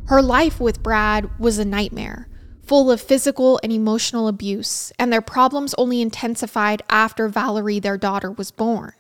Her 0.07 0.23
life 0.23 0.61
with 0.61 0.83
Brad 0.83 1.29
was 1.41 1.59
a 1.59 1.65
nightmare, 1.65 2.29
full 2.63 2.89
of 2.89 3.01
physical 3.01 3.59
and 3.65 3.73
emotional 3.73 4.29
abuse, 4.29 4.93
and 4.97 5.13
their 5.13 5.21
problems 5.21 5.75
only 5.77 6.01
intensified 6.01 6.83
after 6.89 7.29
Valiree, 7.29 7.81
their 7.81 7.99
daughter, 7.99 8.31
was 8.31 8.53
born. 8.53 8.93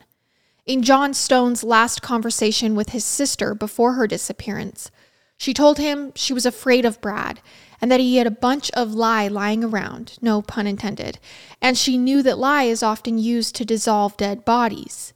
In 0.66 0.82
John 0.82 1.14
Stone's 1.14 1.62
last 1.62 2.02
conversation 2.02 2.74
with 2.74 2.88
his 2.88 3.04
sister 3.04 3.54
before 3.54 3.92
her 3.92 4.08
disappearance, 4.08 4.90
she 5.40 5.54
told 5.54 5.78
him 5.78 6.12
she 6.14 6.34
was 6.34 6.44
afraid 6.44 6.84
of 6.84 7.00
Brad 7.00 7.40
and 7.80 7.90
that 7.90 7.98
he 7.98 8.18
had 8.18 8.26
a 8.26 8.30
bunch 8.30 8.70
of 8.72 8.92
lye 8.92 9.26
lying 9.26 9.64
around, 9.64 10.18
no 10.20 10.42
pun 10.42 10.66
intended, 10.66 11.18
and 11.62 11.78
she 11.78 11.96
knew 11.96 12.22
that 12.22 12.38
lye 12.38 12.64
is 12.64 12.82
often 12.82 13.16
used 13.16 13.54
to 13.54 13.64
dissolve 13.64 14.18
dead 14.18 14.44
bodies. 14.44 15.14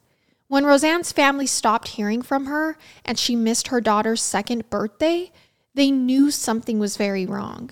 When 0.49 0.65
Roseann's 0.65 1.13
family 1.13 1.47
stopped 1.47 1.89
hearing 1.89 2.23
from 2.23 2.47
her 2.47 2.79
and 3.05 3.19
she 3.19 3.37
missed 3.37 3.69
her 3.69 3.83
daughter's 3.83 4.23
second 4.23 4.71
birthday, 4.71 5.31
they 5.75 5.91
knew 5.91 6.31
something 6.31 6.79
was 6.79 6.97
very 6.97 7.27
wrong. 7.27 7.69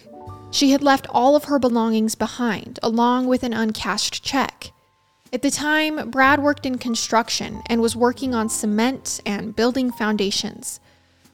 She 0.51 0.73
had 0.73 0.83
left 0.83 1.07
all 1.09 1.35
of 1.35 1.45
her 1.45 1.59
belongings 1.59 2.15
behind, 2.15 2.79
along 2.83 3.29
with 3.29 3.45
an 3.45 3.55
uncashed 3.55 4.23
check. 4.23 4.73
At 5.33 5.41
the 5.41 5.51
time, 5.51 6.11
Brad 6.11 6.43
worked 6.43 6.67
in 6.67 6.77
construction 6.77 7.63
and 7.65 7.81
was 7.81 7.97
working 7.97 8.35
on 8.35 8.51
cement 8.51 9.23
and 9.25 9.57
building 9.57 9.91
foundations. 9.91 10.81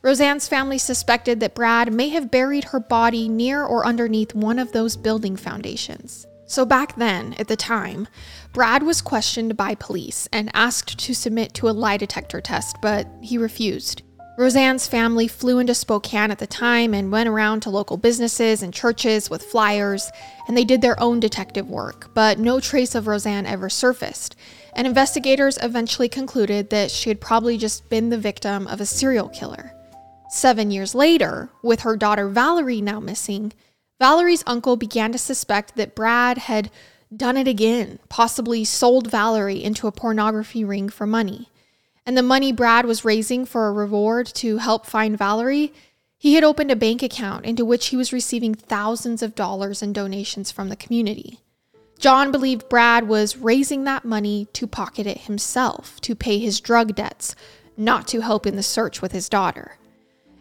Roseann's 0.09 0.49
family 0.49 0.79
suspected 0.79 1.39
that 1.41 1.55
Brad 1.55 1.93
may 1.93 2.09
have 2.09 2.31
buried 2.31 2.65
her 2.65 2.81
body 2.81 3.29
near 3.29 3.63
or 3.63 3.85
underneath 3.85 4.35
one 4.35 4.59
of 4.59 4.73
those 4.73 4.97
building 4.97 5.37
foundations. 5.37 6.27
So, 6.47 6.65
back 6.65 6.97
then, 6.97 7.35
at 7.35 7.49
the 7.49 7.57
time, 7.57 8.09
Brad 8.55 8.83
was 8.83 9.03
questioned 9.03 9.55
by 9.55 9.75
police 9.75 10.27
and 10.33 10.51
asked 10.55 10.99
to 11.01 11.15
submit 11.15 11.53
to 11.55 11.69
a 11.69 11.77
lie 11.77 11.99
detector 11.99 12.41
test, 12.41 12.79
but 12.81 13.07
he 13.21 13.37
refused. 13.37 14.01
Roseann's 14.39 14.87
family 14.87 15.29
flew 15.29 15.59
into 15.59 15.75
Spokane 15.75 16.31
at 16.31 16.39
the 16.39 16.47
time 16.47 16.95
and 16.95 17.13
went 17.13 17.29
around 17.29 17.61
to 17.61 17.71
local 17.71 17.99
businesses 17.99 18.63
and 18.63 18.73
churches 18.73 19.29
with 19.29 19.43
flyers, 19.43 20.11
and 20.47 20.57
they 20.57 20.65
did 20.65 20.81
their 20.81 20.99
own 20.99 21.21
detective 21.21 21.69
work, 21.69 22.09
but 22.15 22.39
no 22.39 22.61
trace 22.61 22.95
of 22.95 23.05
Roseann 23.05 23.45
ever 23.45 23.69
surfaced. 23.69 24.37
And 24.73 24.87
investigators 24.87 25.59
eventually 25.61 26.09
concluded 26.09 26.71
that 26.71 26.91
she 26.91 27.11
had 27.11 27.21
probably 27.21 27.59
just 27.59 27.91
been 27.91 28.09
the 28.09 28.17
victim 28.17 28.67
of 28.69 28.81
a 28.81 28.87
serial 28.87 29.29
killer. 29.29 29.75
Seven 30.31 30.71
years 30.71 30.95
later, 30.95 31.51
with 31.63 31.81
her 31.81 31.97
daughter 31.97 32.29
Valiree 32.29 32.83
now 32.83 33.01
missing, 33.01 33.53
Valiree's 33.99 34.45
uncle 34.47 34.77
began 34.77 35.11
to 35.13 35.19
suspect 35.19 35.75
that 35.77 35.95
Brad 35.95 36.39
had 36.39 36.71
done 37.15 37.37
it 37.37 37.49
again, 37.49 37.99
possibly 38.09 38.65
sold 38.65 39.11
Valiree 39.11 39.65
into 39.65 39.87
a 39.87 39.93
pornography 39.93 40.65
ring 40.65 40.89
for 40.89 41.07
money. 41.07 41.49
And 42.05 42.17
the 42.17 42.23
money 42.23 42.53
Brad 42.53 42.85
was 42.85 43.05
raising 43.05 43.45
for 43.45 43.69
a 43.69 43.73
reward 43.73 44.27
to 44.35 44.59
help 44.59 44.87
find 44.87 45.17
Valiree, 45.17 45.73
he 46.19 46.35
had 46.35 46.45
opened 46.45 46.71
a 46.71 46.77
bank 46.77 47.03
account 47.03 47.45
into 47.45 47.65
which 47.65 47.87
he 47.87 47.97
was 47.97 48.13
receiving 48.13 48.55
thousands 48.55 49.23
of 49.23 49.37
dollars 49.37 49.83
in 49.83 49.93
donations 49.93 50.51
from 50.51 50.69
the 50.69 50.77
community. 50.77 51.39
John 51.99 52.31
believed 52.33 52.69
Brad 52.69 53.09
was 53.09 53.37
raising 53.37 53.85
that 53.85 54.05
money 54.05 54.49
to 54.53 54.67
pocket 54.67 55.07
it 55.07 55.23
himself, 55.23 56.01
to 56.03 56.15
pay 56.15 56.39
his 56.39 56.61
drug 56.61 56.95
debts, 56.95 57.35
not 57.77 58.09
to 58.09 58.21
help 58.21 58.47
in 58.47 58.57
the 58.57 58.63
search 58.63 59.01
with 59.01 59.13
his 59.13 59.29
daughter. 59.29 59.79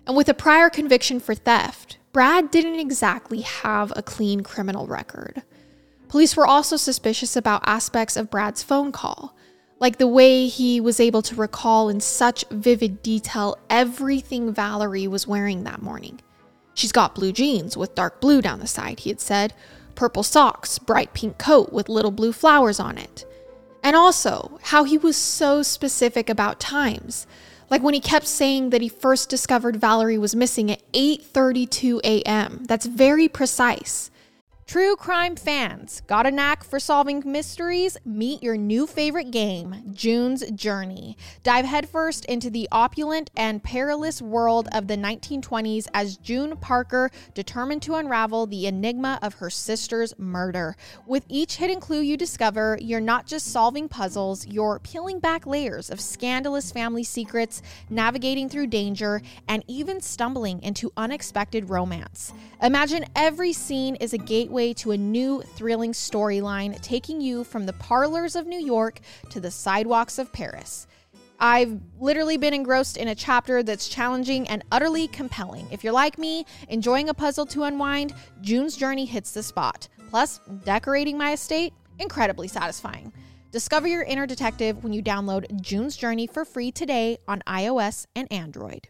And 0.08 0.16
with 0.16 0.30
a 0.30 0.34
prior 0.34 0.70
conviction 0.70 1.20
for 1.20 1.36
theft, 1.36 1.98
Brad 2.14 2.50
didn't 2.50 2.80
exactly 2.80 3.42
have 3.42 3.92
a 3.96 4.02
clean 4.02 4.42
criminal 4.42 4.88
record. 4.88 5.44
Police 6.08 6.38
were 6.38 6.48
also 6.48 6.78
suspicious 6.78 7.36
about 7.36 7.68
aspects 7.68 8.16
of 8.16 8.32
Brad's 8.32 8.64
phone 8.64 8.94
call, 8.94 9.36
like 9.80 9.98
the 9.98 10.08
way 10.08 10.48
he 10.48 10.80
was 10.80 11.02
able 11.02 11.22
to 11.24 11.36
recall 11.36 11.90
in 11.90 12.00
such 12.00 12.46
vivid 12.50 13.04
detail 13.04 13.58
everything 13.70 14.54
Valiree 14.54 15.10
was 15.10 15.28
wearing 15.28 15.66
that 15.66 15.82
morning. 15.82 16.22
She's 16.74 16.94
got 16.94 17.14
blue 17.14 17.34
jeans 17.34 17.76
with 17.76 17.94
dark 17.94 18.22
blue 18.22 18.42
down 18.42 18.60
the 18.60 18.68
side, 18.68 19.02
he 19.02 19.10
had 19.10 19.20
said, 19.20 19.54
purple 19.96 20.24
socks, 20.24 20.80
bright 20.80 21.14
pink 21.14 21.38
coat 21.38 21.74
with 21.74 21.90
little 21.90 22.12
blue 22.12 22.32
flowers 22.32 22.80
on 22.80 22.98
it. 22.98 23.26
And 23.84 23.96
also, 23.96 24.58
how 24.64 24.86
he 24.86 24.98
was 24.98 25.18
so 25.18 25.64
specific 25.64 26.30
about 26.30 26.62
times. 26.62 27.28
Like 27.70 27.84
when 27.84 27.94
he 27.94 28.00
kept 28.00 28.28
saying 28.28 28.70
that 28.70 28.82
he 28.82 28.90
first 28.90 29.30
discovered 29.30 29.78
Valiree 29.78 30.18
was 30.18 30.36
missing 30.36 30.72
at 30.72 30.82
8:32 30.94 32.00
a.m. 32.04 32.64
That's 32.68 32.86
very 32.86 33.28
precise. 33.28 34.10
True 34.68 34.98
crime 34.98 35.38
fans, 35.38 36.02
got 36.08 36.26
a 36.26 36.32
knack 36.32 36.62
for 36.62 36.78
solving 36.78 37.24
mysteries? 37.26 37.98
Meet 38.04 38.44
your 38.44 38.58
new 38.58 38.86
favorite 38.86 39.32
game, 39.32 39.94
June's 39.94 40.44
Journey. 40.52 41.16
Dive 41.42 41.64
headfirst 41.64 42.26
into 42.26 42.50
the 42.50 42.68
opulent 42.70 43.32
and 43.38 43.64
perilous 43.64 44.22
world 44.22 44.68
of 44.74 44.88
the 44.88 44.98
1920s 44.98 45.88
as 45.94 46.18
June 46.18 46.58
Parker 46.58 47.10
determined 47.34 47.82
to 47.84 47.96
unravel 47.96 48.46
the 48.46 48.68
enigma 48.68 49.20
of 49.22 49.36
her 49.36 49.50
sister's 49.50 50.14
murder. 50.20 50.76
With 51.06 51.24
each 51.30 51.56
hidden 51.56 51.80
clue 51.80 52.02
you 52.02 52.18
discover, 52.18 52.78
you're 52.82 53.00
not 53.00 53.26
just 53.26 53.54
solving 53.54 53.88
puzzles, 53.88 54.46
you're 54.48 54.80
peeling 54.80 55.22
back 55.22 55.48
layers 55.48 55.90
of 55.90 56.02
scandalous 56.02 56.74
family 56.74 57.06
secrets, 57.06 57.62
navigating 57.90 58.50
through 58.50 58.68
danger, 58.68 59.22
and 59.48 59.64
even 59.70 60.02
stumbling 60.02 60.62
into 60.62 60.92
unexpected 60.98 61.70
romance. 61.70 62.34
Imagine 62.62 63.06
every 63.16 63.54
scene 63.54 63.96
is 63.96 64.12
a 64.12 64.18
gateway 64.18 64.57
gateway 64.58 64.74
to 64.74 64.90
a 64.92 64.98
new 64.98 65.44
thrilling 65.56 65.92
storyline 65.92 66.82
taking 66.82 67.22
you 67.22 67.44
from 67.44 67.68
the 67.68 67.74
parlors 67.74 68.36
of 68.36 68.48
New 68.48 68.60
York 68.60 69.00
to 69.30 69.40
the 69.40 69.52
sidewalks 69.52 70.18
of 70.18 70.34
Paris. 70.34 70.88
I've 71.40 71.80
literally 72.00 72.38
been 72.38 72.56
engrossed 72.56 72.98
in 72.98 73.10
a 73.10 73.14
chapter 73.14 73.62
that's 73.62 73.88
challenging 73.88 74.48
and 74.48 74.64
utterly 74.72 75.10
compelling. 75.10 75.68
If 75.70 75.84
you're 75.84 75.94
like 75.94 76.18
me, 76.18 76.44
enjoying 76.70 77.10
a 77.10 77.14
puzzle 77.14 77.46
to 77.48 77.66
unwind, 77.66 78.16
June's 78.42 78.76
Journey 78.76 79.06
hits 79.06 79.32
the 79.32 79.44
spot. 79.44 79.88
Plus, 80.10 80.40
decorating 80.66 81.20
my 81.20 81.34
estate, 81.34 81.74
incredibly 82.00 82.48
satisfying. 82.48 83.14
Discover 83.52 83.90
your 83.90 84.04
inner 84.04 84.26
detective 84.26 84.84
when 84.84 84.92
you 84.92 85.04
download 85.04 85.62
June's 85.62 85.96
Journey 85.96 86.26
for 86.26 86.44
free 86.46 86.72
today 86.72 87.20
on 87.28 87.44
iOS 87.46 88.08
and 88.16 88.32
Android. 88.32 88.88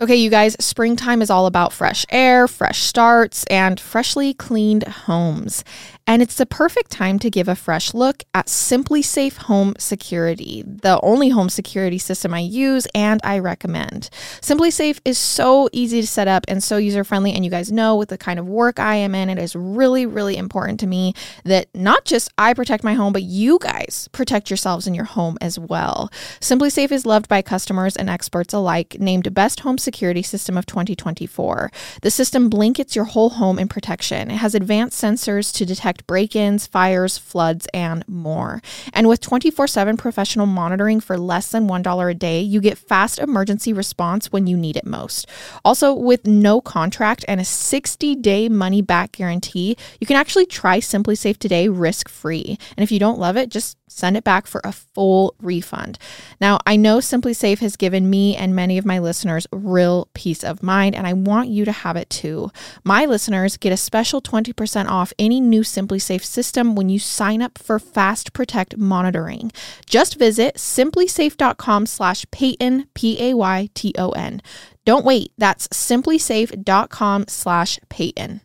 Okay, 0.00 0.14
you 0.14 0.30
guys, 0.30 0.54
springtime 0.60 1.20
is 1.22 1.28
all 1.28 1.46
about 1.46 1.72
fresh 1.72 2.06
air, 2.08 2.46
fresh 2.46 2.82
starts, 2.82 3.42
and 3.46 3.80
freshly 3.80 4.32
cleaned 4.32 4.84
homes. 4.84 5.64
And 6.08 6.22
it's 6.22 6.36
the 6.36 6.46
perfect 6.46 6.90
time 6.90 7.18
to 7.18 7.28
give 7.28 7.48
a 7.48 7.54
fresh 7.54 7.92
look 7.92 8.24
at 8.32 8.46
SimpliSafe 8.46 9.36
Home 9.42 9.74
Security, 9.78 10.64
the 10.66 10.98
only 11.02 11.28
home 11.28 11.50
security 11.50 11.98
system 11.98 12.32
I 12.32 12.38
use 12.38 12.86
and 12.94 13.20
I 13.22 13.38
recommend. 13.40 14.08
SimpliSafe 14.40 15.00
is 15.04 15.18
so 15.18 15.68
easy 15.70 16.00
to 16.00 16.06
set 16.06 16.26
up 16.26 16.46
and 16.48 16.64
so 16.64 16.78
user 16.78 17.04
friendly. 17.04 17.34
And 17.34 17.44
you 17.44 17.50
guys 17.50 17.70
know 17.70 17.94
with 17.94 18.08
the 18.08 18.16
kind 18.16 18.38
of 18.38 18.48
work 18.48 18.80
I 18.80 18.94
am 18.94 19.14
in, 19.14 19.28
it 19.28 19.38
is 19.38 19.54
really, 19.54 20.06
really 20.06 20.38
important 20.38 20.80
to 20.80 20.86
me 20.86 21.12
that 21.44 21.68
not 21.74 22.06
just 22.06 22.32
I 22.38 22.54
protect 22.54 22.84
my 22.84 22.94
home, 22.94 23.12
but 23.12 23.22
you 23.22 23.58
guys 23.60 24.08
protect 24.10 24.48
yourselves 24.48 24.86
in 24.86 24.94
your 24.94 25.04
home 25.04 25.36
as 25.42 25.58
well. 25.58 26.10
SimpliSafe 26.40 26.90
is 26.90 27.04
loved 27.04 27.28
by 27.28 27.42
customers 27.42 27.96
and 27.96 28.08
experts 28.08 28.54
alike, 28.54 28.96
named 28.98 29.34
Best 29.34 29.60
Home 29.60 29.76
Security 29.76 30.22
System 30.22 30.56
of 30.56 30.64
2024. 30.64 31.70
The 32.00 32.10
system 32.10 32.48
blankets 32.48 32.96
your 32.96 33.04
whole 33.04 33.28
home 33.28 33.58
in 33.58 33.68
protection. 33.68 34.30
It 34.30 34.36
has 34.36 34.54
advanced 34.54 34.98
sensors 34.98 35.52
to 35.52 35.66
detect 35.66 35.97
break 36.06 36.36
ins, 36.36 36.66
fires, 36.66 37.18
floods, 37.18 37.66
and 37.74 38.06
more. 38.08 38.62
And 38.92 39.08
with 39.08 39.20
24 39.20 39.66
7 39.66 39.96
professional 39.96 40.46
monitoring 40.46 41.00
for 41.00 41.18
less 41.18 41.50
than 41.50 41.68
$1 41.68 42.10
a 42.10 42.14
day, 42.14 42.40
you 42.40 42.60
get 42.60 42.78
fast 42.78 43.18
emergency 43.18 43.72
response 43.72 44.32
when 44.32 44.46
you 44.46 44.56
need 44.56 44.76
it 44.76 44.86
most. 44.86 45.26
Also, 45.64 45.92
with 45.92 46.26
no 46.26 46.60
contract 46.60 47.24
and 47.28 47.40
a 47.40 47.44
60 47.44 48.14
day 48.16 48.48
money 48.48 48.82
back 48.82 49.12
guarantee, 49.12 49.76
you 50.00 50.06
can 50.06 50.16
actually 50.16 50.46
try 50.46 50.78
SimpliSafe 50.78 51.38
today 51.38 51.68
risk 51.68 52.08
free. 52.08 52.58
And 52.76 52.84
if 52.84 52.92
you 52.92 52.98
don't 52.98 53.18
love 53.18 53.36
it, 53.36 53.48
just 53.48 53.78
send 53.88 54.16
it 54.16 54.24
back 54.24 54.46
for 54.46 54.60
a 54.64 54.72
full 54.72 55.34
refund. 55.40 55.98
Now, 56.40 56.58
I 56.66 56.76
know 56.76 56.98
SimpliSafe 56.98 57.58
has 57.58 57.76
given 57.76 58.08
me 58.08 58.36
and 58.36 58.54
many 58.54 58.78
of 58.78 58.84
my 58.84 58.98
listeners 58.98 59.46
real 59.52 60.08
peace 60.14 60.44
of 60.44 60.62
mind, 60.62 60.94
and 60.94 61.06
I 61.06 61.12
want 61.12 61.48
you 61.48 61.64
to 61.64 61.72
have 61.72 61.96
it 61.96 62.10
too. 62.10 62.50
My 62.84 63.04
listeners 63.06 63.56
get 63.56 63.72
a 63.72 63.76
special 63.76 64.20
20% 64.20 64.88
off 64.88 65.12
any 65.18 65.40
new 65.40 65.64
SimpliSafe 65.88 66.24
system 66.24 66.74
when 66.74 66.88
you 66.88 66.98
sign 66.98 67.42
up 67.42 67.58
for 67.58 67.78
Fast 67.78 68.32
Protect 68.32 68.76
monitoring. 68.76 69.50
Just 69.86 70.18
visit 70.18 70.56
simplisafe.com 70.56 71.86
slash 71.86 72.26
Payton, 72.30 72.88
P-A-Y-T-O-N. 72.94 74.42
Don't 74.84 75.04
wait. 75.04 75.32
That's 75.38 75.68
simplisafe.com 75.68 77.24
slash 77.28 77.78
Payton. 77.88 78.40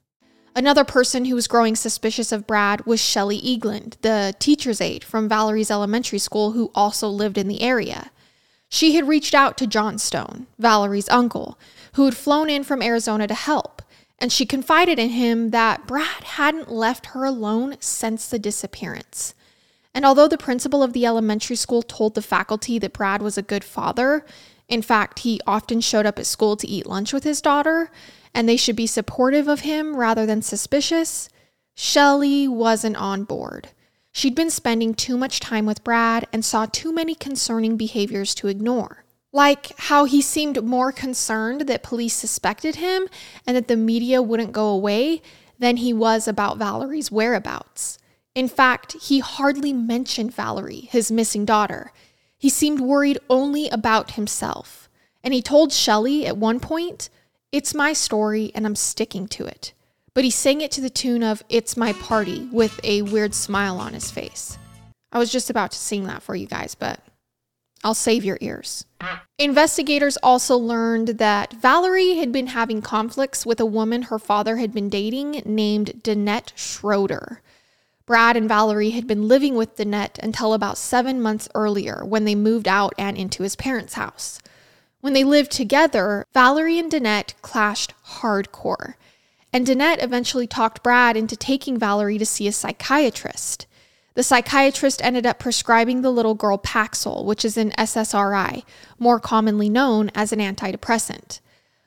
Another 0.55 0.83
person 0.83 1.25
who 1.25 1.35
was 1.35 1.47
growing 1.47 1.75
suspicious 1.75 2.31
of 2.31 2.45
Brad 2.45 2.85
was 2.85 3.01
Shelley 3.01 3.41
Eagland, 3.41 3.99
the 4.01 4.35
teacher's 4.37 4.81
aide 4.81 5.03
from 5.03 5.27
Valiree's 5.27 5.71
elementary 5.71 6.19
school 6.19 6.51
who 6.51 6.71
also 6.75 7.07
lived 7.07 7.39
in 7.39 7.47
the 7.47 7.61
area. 7.61 8.11
She 8.69 8.95
had 8.95 9.07
reached 9.07 9.33
out 9.33 9.57
to 9.57 9.67
John 9.67 9.97
Stone, 9.97 10.47
Valiree's 10.59 11.09
uncle, 11.09 11.59
who 11.93 12.05
had 12.05 12.15
flown 12.15 12.49
in 12.49 12.63
from 12.63 12.81
Arizona 12.81 13.27
to 13.27 13.33
help, 13.33 13.82
and 14.23 14.31
she 14.31 14.45
confided 14.45 14.99
in 14.99 15.09
him 15.09 15.49
that 15.49 15.85
Brad 15.85 16.23
hadn't 16.23 16.71
left 16.71 17.07
her 17.07 17.25
alone 17.25 17.75
since 17.81 18.25
the 18.25 18.39
disappearance. 18.39 19.35
And 19.93 20.05
although 20.05 20.29
the 20.29 20.37
principal 20.37 20.81
of 20.81 20.93
the 20.93 21.05
elementary 21.05 21.57
school 21.57 21.81
told 21.81 22.15
the 22.15 22.21
faculty 22.21 22.79
that 22.79 22.93
Brad 22.93 23.21
was 23.21 23.37
a 23.37 23.41
good 23.41 23.65
father, 23.65 24.25
in 24.69 24.81
fact, 24.81 25.19
he 25.19 25.41
often 25.45 25.81
showed 25.81 26.05
up 26.05 26.17
at 26.17 26.25
school 26.25 26.55
to 26.55 26.67
eat 26.69 26.87
lunch 26.87 27.11
with 27.11 27.25
his 27.25 27.41
daughter, 27.41 27.91
and 28.33 28.47
they 28.47 28.55
should 28.55 28.77
be 28.77 28.87
supportive 28.87 29.49
of 29.49 29.59
him 29.59 29.97
rather 29.97 30.25
than 30.25 30.41
suspicious, 30.41 31.27
Shelley 31.75 32.47
wasn't 32.47 32.95
on 32.95 33.25
board. 33.25 33.71
She'd 34.13 34.35
been 34.35 34.49
spending 34.49 34.93
too 34.93 35.17
much 35.17 35.41
time 35.41 35.65
with 35.65 35.83
Brad 35.83 36.29
and 36.31 36.45
saw 36.45 36.65
too 36.65 36.93
many 36.93 37.13
concerning 37.13 37.75
behaviors 37.75 38.33
to 38.35 38.47
ignore. 38.47 39.02
Like 39.33 39.77
how 39.79 40.05
he 40.05 40.21
seemed 40.21 40.63
more 40.63 40.91
concerned 40.91 41.61
that 41.61 41.81
police 41.81 42.13
suspected 42.13 42.75
him 42.75 43.07
and 43.47 43.57
that 43.57 43.67
the 43.67 43.75
media 43.75 44.21
wouldn't 44.21 44.51
go 44.51 44.69
away 44.69 45.23
than 45.57 45.77
he 45.77 45.91
was 45.91 46.27
about 46.27 46.59
Valiree's 46.59 47.11
whereabouts. 47.11 47.97
In 48.35 48.47
fact, 48.47 48.93
he 49.01 49.19
hardly 49.19 49.73
mentioned 49.73 50.33
Valiree, 50.33 50.87
his 50.91 51.11
missing 51.11 51.45
daughter. 51.45 51.91
He 52.37 52.49
seemed 52.49 52.79
worried 52.79 53.17
only 53.29 53.69
about 53.69 54.11
himself. 54.11 54.87
And 55.23 55.33
he 55.33 55.41
told 55.41 55.71
Shelley 55.71 56.27
at 56.27 56.37
one 56.37 56.59
point 56.59 57.09
it's 57.51 57.73
my 57.73 57.93
story 57.93 58.51
and 58.53 58.65
I'm 58.65 58.75
sticking 58.75 59.27
to 59.29 59.45
it. 59.45 59.73
But 60.13 60.23
he 60.23 60.29
sang 60.29 60.61
it 60.61 60.69
to 60.71 60.81
the 60.81 60.89
tune 60.89 61.23
of 61.23 61.43
It's 61.49 61.75
My 61.75 61.93
Party 61.93 62.47
with 62.51 62.79
a 62.83 63.01
weird 63.01 63.33
smile 63.33 63.79
on 63.79 63.93
his 63.93 64.11
face. 64.11 64.59
I 65.11 65.17
was 65.17 65.31
just 65.31 65.49
about 65.49 65.71
to 65.71 65.77
sing 65.77 66.05
that 66.05 66.21
for 66.21 66.35
you 66.35 66.45
guys, 66.45 66.75
but 66.75 66.99
I'll 67.83 67.93
save 67.93 68.23
your 68.23 68.37
ears. 68.39 68.85
Investigators 69.37 70.17
also 70.17 70.55
learned 70.57 71.09
that 71.19 71.53
Valiree 71.53 72.15
had 72.17 72.31
been 72.31 72.47
having 72.47 72.81
conflicts 72.81 73.45
with 73.45 73.59
a 73.59 73.65
woman 73.65 74.03
her 74.03 74.19
father 74.19 74.57
had 74.57 74.73
been 74.73 74.89
dating 74.89 75.41
named 75.45 76.01
Danette 76.03 76.53
Schroeder. 76.55 77.41
Brad 78.05 78.37
and 78.37 78.47
Valiree 78.47 78.91
had 78.91 79.07
been 79.07 79.27
living 79.27 79.55
with 79.55 79.75
Danette 79.75 80.19
until 80.19 80.53
about 80.53 80.77
seven 80.77 81.21
months 81.21 81.49
earlier 81.55 82.03
when 82.05 82.25
they 82.25 82.35
moved 82.35 82.67
out 82.67 82.93
and 82.97 83.17
into 83.17 83.43
his 83.43 83.55
parents' 83.55 83.93
house. 83.93 84.39
When 85.01 85.13
they 85.13 85.23
lived 85.23 85.51
together, 85.51 86.25
Valiree 86.33 86.79
and 86.79 86.91
Danette 86.91 87.33
clashed 87.41 87.93
hardcore. 88.05 88.95
And 89.51 89.67
Danette 89.67 90.01
eventually 90.03 90.47
talked 90.47 90.83
Brad 90.83 91.15
into 91.15 91.35
taking 91.35 91.77
Valiree 91.77 92.17
to 92.17 92.25
see 92.25 92.47
a 92.47 92.51
psychiatrist. 92.51 93.67
The 94.15 94.23
psychiatrist 94.23 95.03
ended 95.03 95.25
up 95.25 95.39
prescribing 95.39 96.01
the 96.01 96.11
little 96.11 96.35
girl 96.35 96.57
Paxil, 96.57 97.25
which 97.25 97.43
is 97.43 97.57
an 97.57 97.71
SSRI, 97.71 98.63
more 98.99 99.19
commonly 99.19 99.69
known 99.69 100.11
as 100.13 100.31
an 100.31 100.39
antidepressant. 100.39 101.39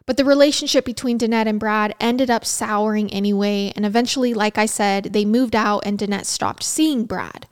But 0.07 0.17
the 0.17 0.25
relationship 0.25 0.85
between 0.85 1.19
Danette 1.19 1.47
and 1.47 1.61
Brad 1.61 1.95
ended 2.01 2.31
up 2.31 2.45
souring 2.45 3.13
anyway, 3.13 3.73
and 3.75 3.87
eventually, 3.87 4.35
like 4.35 4.59
I 4.59 4.67
said, 4.67 5.13
they 5.13 5.25
moved 5.25 5.55
out 5.55 5.83
and 5.85 5.99
Danette 5.99 6.27
stopped 6.27 6.63
seeing 6.63 7.05
Brad. 7.05 7.47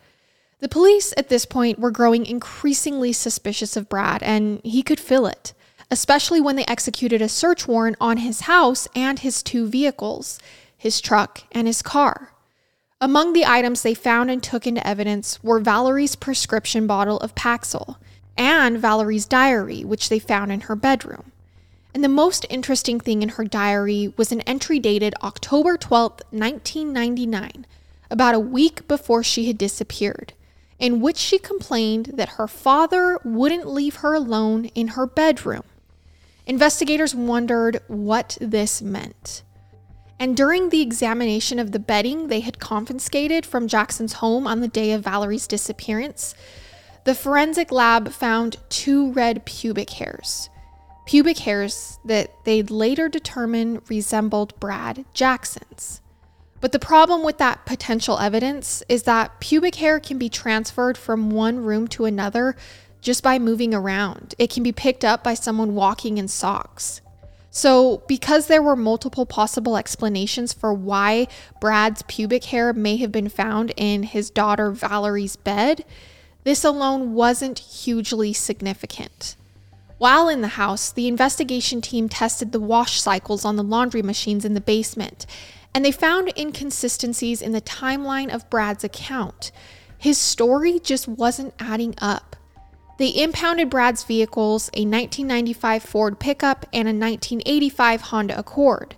The 0.60 0.68
police 0.68 1.12
at 1.16 1.28
this 1.28 1.44
point 1.44 1.78
were 1.78 1.90
growing 1.90 2.26
increasingly 2.26 3.12
suspicious 3.12 3.76
of 3.76 3.88
Brad, 3.88 4.22
and 4.22 4.60
he 4.64 4.82
could 4.82 5.00
feel 5.00 5.26
it, 5.26 5.52
especially 5.90 6.40
when 6.40 6.56
they 6.56 6.64
executed 6.66 7.20
a 7.20 7.28
search 7.28 7.68
warrant 7.68 7.96
on 8.00 8.18
his 8.18 8.42
house 8.42 8.88
and 8.94 9.18
his 9.18 9.42
two 9.42 9.68
vehicles, 9.68 10.38
his 10.76 11.00
truck 11.00 11.42
and 11.52 11.66
his 11.66 11.82
car. 11.82 12.34
Among 13.00 13.33
the 13.33 13.44
items 13.44 13.83
they 13.83 13.94
found 13.94 14.30
and 14.30 14.42
took 14.42 14.66
into 14.66 14.87
evidence 14.87 15.42
were 15.42 15.61
Valiree's 15.61 16.16
prescription 16.16 16.87
bottle 16.87 17.18
of 17.18 17.35
Paxil 17.35 17.96
and 18.37 18.78
Valiree's 18.78 19.26
diary, 19.26 19.85
which 19.85 20.09
they 20.09 20.18
found 20.18 20.50
in 20.50 20.62
her 20.62 20.76
bedroom. 20.76 21.33
And 21.92 22.02
the 22.02 22.09
most 22.09 22.46
interesting 22.50 22.98
thing 22.98 23.22
in 23.22 23.30
her 23.30 23.44
diary 23.44 24.12
was 24.16 24.33
an 24.33 24.40
entry 24.42 24.78
dated 24.78 25.14
October 25.22 25.76
12, 25.76 26.22
1999, 26.30 27.66
about 28.11 28.35
a 28.35 28.40
week 28.40 28.88
before 28.88 29.22
she 29.22 29.46
had 29.46 29.59
disappeared 29.59 30.33
in 30.78 31.00
which 31.00 31.16
she 31.16 31.38
complained 31.38 32.12
that 32.14 32.30
her 32.30 32.48
father 32.48 33.18
wouldn't 33.24 33.66
leave 33.66 33.96
her 33.96 34.14
alone 34.14 34.66
in 34.74 34.88
her 34.88 35.07
bedroom. 35.07 35.62
Investigators 36.46 37.14
wondered 37.14 37.80
what 37.87 38.37
this 38.40 38.83
meant. 38.83 39.42
And 40.18 40.37
during 40.37 40.68
the 40.68 40.81
examination 40.81 41.59
of 41.59 41.72
the 41.72 41.79
bedding 41.79 42.29
they 42.29 42.40
had 42.40 42.59
confiscated 42.59 43.44
from 43.44 43.68
Jackson's 43.68 44.14
home 44.14 44.46
on 44.46 44.61
the 44.61 44.68
day 44.68 44.92
of 44.92 45.03
Valiree's 45.03 45.46
disappearance, 45.46 46.35
the 47.05 47.14
forensic 47.14 47.70
lab 47.70 48.11
found 48.11 48.57
two 48.68 49.12
red 49.12 49.44
pubic 49.44 49.90
hairs. 49.90 50.48
Pubic 51.07 51.38
hairs 51.38 51.98
that 52.05 52.31
they'd 52.44 52.70
later 52.70 53.09
determine 53.09 53.83
resembled 53.88 54.59
Brad 54.59 55.05
Jackson's. 55.12 56.00
But 56.61 56.72
the 56.72 56.79
problem 56.79 57.22
with 57.22 57.37
that 57.38 57.66
potential 57.66 58.18
evidence 58.18 58.83
is 58.88 59.03
that 59.03 59.38
pubic 59.38 59.74
hair 59.74 60.00
can 60.00 60.16
be 60.16 60.31
transferred 60.31 60.96
from 60.96 61.29
one 61.29 61.62
room 61.62 61.87
to 61.88 62.07
another 62.07 62.57
just 63.03 63.22
by 63.22 63.38
moving 63.38 63.74
around. 63.74 64.35
It 64.38 64.50
can 64.50 64.62
be 64.62 64.72
picked 64.72 65.05
up 65.05 65.22
by 65.22 65.35
someone 65.35 65.74
walking 65.74 66.16
in 66.16 66.27
socks. 66.27 67.03
So, 67.56 68.02
because 68.08 68.48
there 68.48 68.60
were 68.60 68.74
multiple 68.74 69.26
possible 69.26 69.76
explanations 69.76 70.52
for 70.52 70.74
why 70.74 71.28
Brad's 71.60 72.02
pubic 72.02 72.46
hair 72.46 72.72
may 72.72 72.96
have 72.96 73.12
been 73.12 73.28
found 73.28 73.72
in 73.76 74.02
his 74.02 74.28
daughter 74.28 74.72
Valiree's 74.72 75.36
bed, 75.36 75.84
this 76.42 76.64
alone 76.64 77.14
wasn't 77.14 77.60
hugely 77.60 78.32
significant. 78.32 79.36
While 79.98 80.28
in 80.28 80.40
the 80.40 80.58
house, 80.58 80.90
the 80.90 81.06
investigation 81.06 81.80
team 81.80 82.08
tested 82.08 82.50
the 82.50 82.58
wash 82.58 83.00
cycles 83.00 83.44
on 83.44 83.54
the 83.54 83.62
laundry 83.62 84.02
machines 84.02 84.44
in 84.44 84.54
the 84.54 84.60
basement 84.60 85.24
and 85.72 85.84
they 85.84 85.92
found 85.92 86.32
inconsistencies 86.36 87.40
in 87.40 87.52
the 87.52 87.60
timeline 87.60 88.34
of 88.34 88.50
Brad's 88.50 88.82
account. 88.82 89.52
His 89.96 90.18
story 90.18 90.80
just 90.80 91.06
wasn't 91.06 91.54
adding 91.60 91.94
up. 91.98 92.34
They 92.96 93.14
impounded 93.14 93.70
Brad's 93.70 94.04
vehicles, 94.04 94.68
a 94.68 94.87
1995 94.87 95.83
Ford 95.83 96.20
pickup 96.20 96.66
and 96.72 96.87
a 96.87 96.92
1985 96.92 98.00
Honda 98.02 98.38
Accord. 98.38 98.94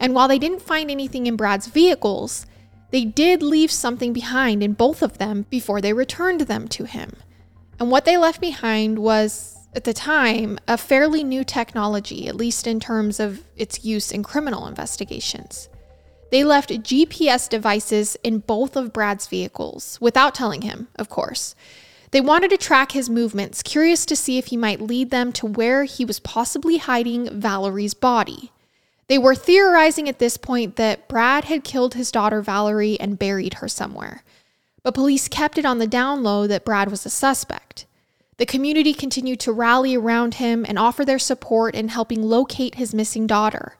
And 0.00 0.14
while 0.14 0.28
they 0.28 0.38
didn't 0.38 0.62
find 0.62 0.90
anything 0.90 1.26
in 1.26 1.36
Brad's 1.36 1.66
vehicles, 1.66 2.46
they 2.90 3.04
did 3.04 3.42
leave 3.42 3.70
something 3.70 4.12
behind 4.12 4.62
in 4.62 4.72
both 4.72 5.02
of 5.02 5.18
them 5.18 5.46
before 5.50 5.80
they 5.80 5.92
returned 5.92 6.42
them 6.42 6.68
to 6.68 6.84
him. 6.84 7.16
And 7.78 7.90
what 7.90 8.04
they 8.04 8.16
left 8.16 8.40
behind 8.40 8.98
was, 8.98 9.58
at 9.74 9.84
the 9.84 9.92
time, 9.92 10.58
a 10.68 10.78
fairly 10.78 11.24
new 11.24 11.44
technology, 11.44 12.28
at 12.28 12.36
least 12.36 12.66
in 12.66 12.80
terms 12.80 13.18
of 13.18 13.42
its 13.56 13.84
use 13.84 14.12
in 14.12 14.22
criminal 14.22 14.66
investigations. 14.66 15.68
They 16.30 16.44
left 16.44 16.70
GPS 16.70 17.48
devices 17.48 18.16
in 18.22 18.38
both 18.38 18.76
of 18.76 18.92
Brad's 18.92 19.26
vehicles, 19.26 19.98
without 20.00 20.34
telling 20.34 20.62
him, 20.62 20.88
of 20.96 21.08
course. 21.08 21.54
They 22.14 22.20
wanted 22.20 22.50
to 22.50 22.56
track 22.56 22.92
his 22.92 23.10
movements, 23.10 23.60
curious 23.60 24.06
to 24.06 24.14
see 24.14 24.38
if 24.38 24.46
he 24.46 24.56
might 24.56 24.80
lead 24.80 25.10
them 25.10 25.32
to 25.32 25.46
where 25.46 25.82
he 25.82 26.04
was 26.04 26.20
possibly 26.20 26.76
hiding 26.78 27.26
Valiree's 27.26 27.92
body. 27.92 28.52
They 29.08 29.18
were 29.18 29.34
theorizing 29.34 30.08
at 30.08 30.20
this 30.20 30.36
point 30.36 30.76
that 30.76 31.08
Brad 31.08 31.46
had 31.46 31.64
killed 31.64 31.94
his 31.94 32.12
daughter 32.12 32.40
Valiree 32.40 33.00
and 33.00 33.18
buried 33.18 33.54
her 33.54 33.66
somewhere. 33.66 34.22
But 34.84 34.94
police 34.94 35.26
kept 35.26 35.58
it 35.58 35.64
on 35.64 35.80
the 35.80 35.88
down 35.88 36.22
low 36.22 36.46
that 36.46 36.64
Brad 36.64 36.88
was 36.88 37.04
a 37.04 37.10
suspect. 37.10 37.84
The 38.36 38.46
community 38.46 38.94
continued 38.94 39.40
to 39.40 39.52
rally 39.52 39.96
around 39.96 40.34
him 40.34 40.64
and 40.68 40.78
offer 40.78 41.04
their 41.04 41.18
support 41.18 41.74
in 41.74 41.88
helping 41.88 42.22
locate 42.22 42.76
his 42.76 42.94
missing 42.94 43.26
daughter. 43.26 43.76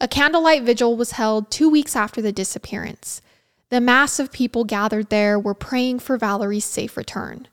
A 0.00 0.06
candlelight 0.06 0.62
vigil 0.62 0.96
was 0.96 1.12
held 1.18 1.50
two 1.50 1.68
weeks 1.68 1.96
after 1.96 2.22
the 2.22 2.30
disappearance. 2.30 3.20
the 3.70 3.80
mass 3.80 4.20
of 4.20 4.30
people 4.30 4.62
gathered 4.62 5.08
there 5.08 5.36
were 5.36 5.52
praying 5.52 5.98
for 5.98 6.16
Valiree's 6.16 6.64
safe 6.64 6.96
return. 6.96 7.48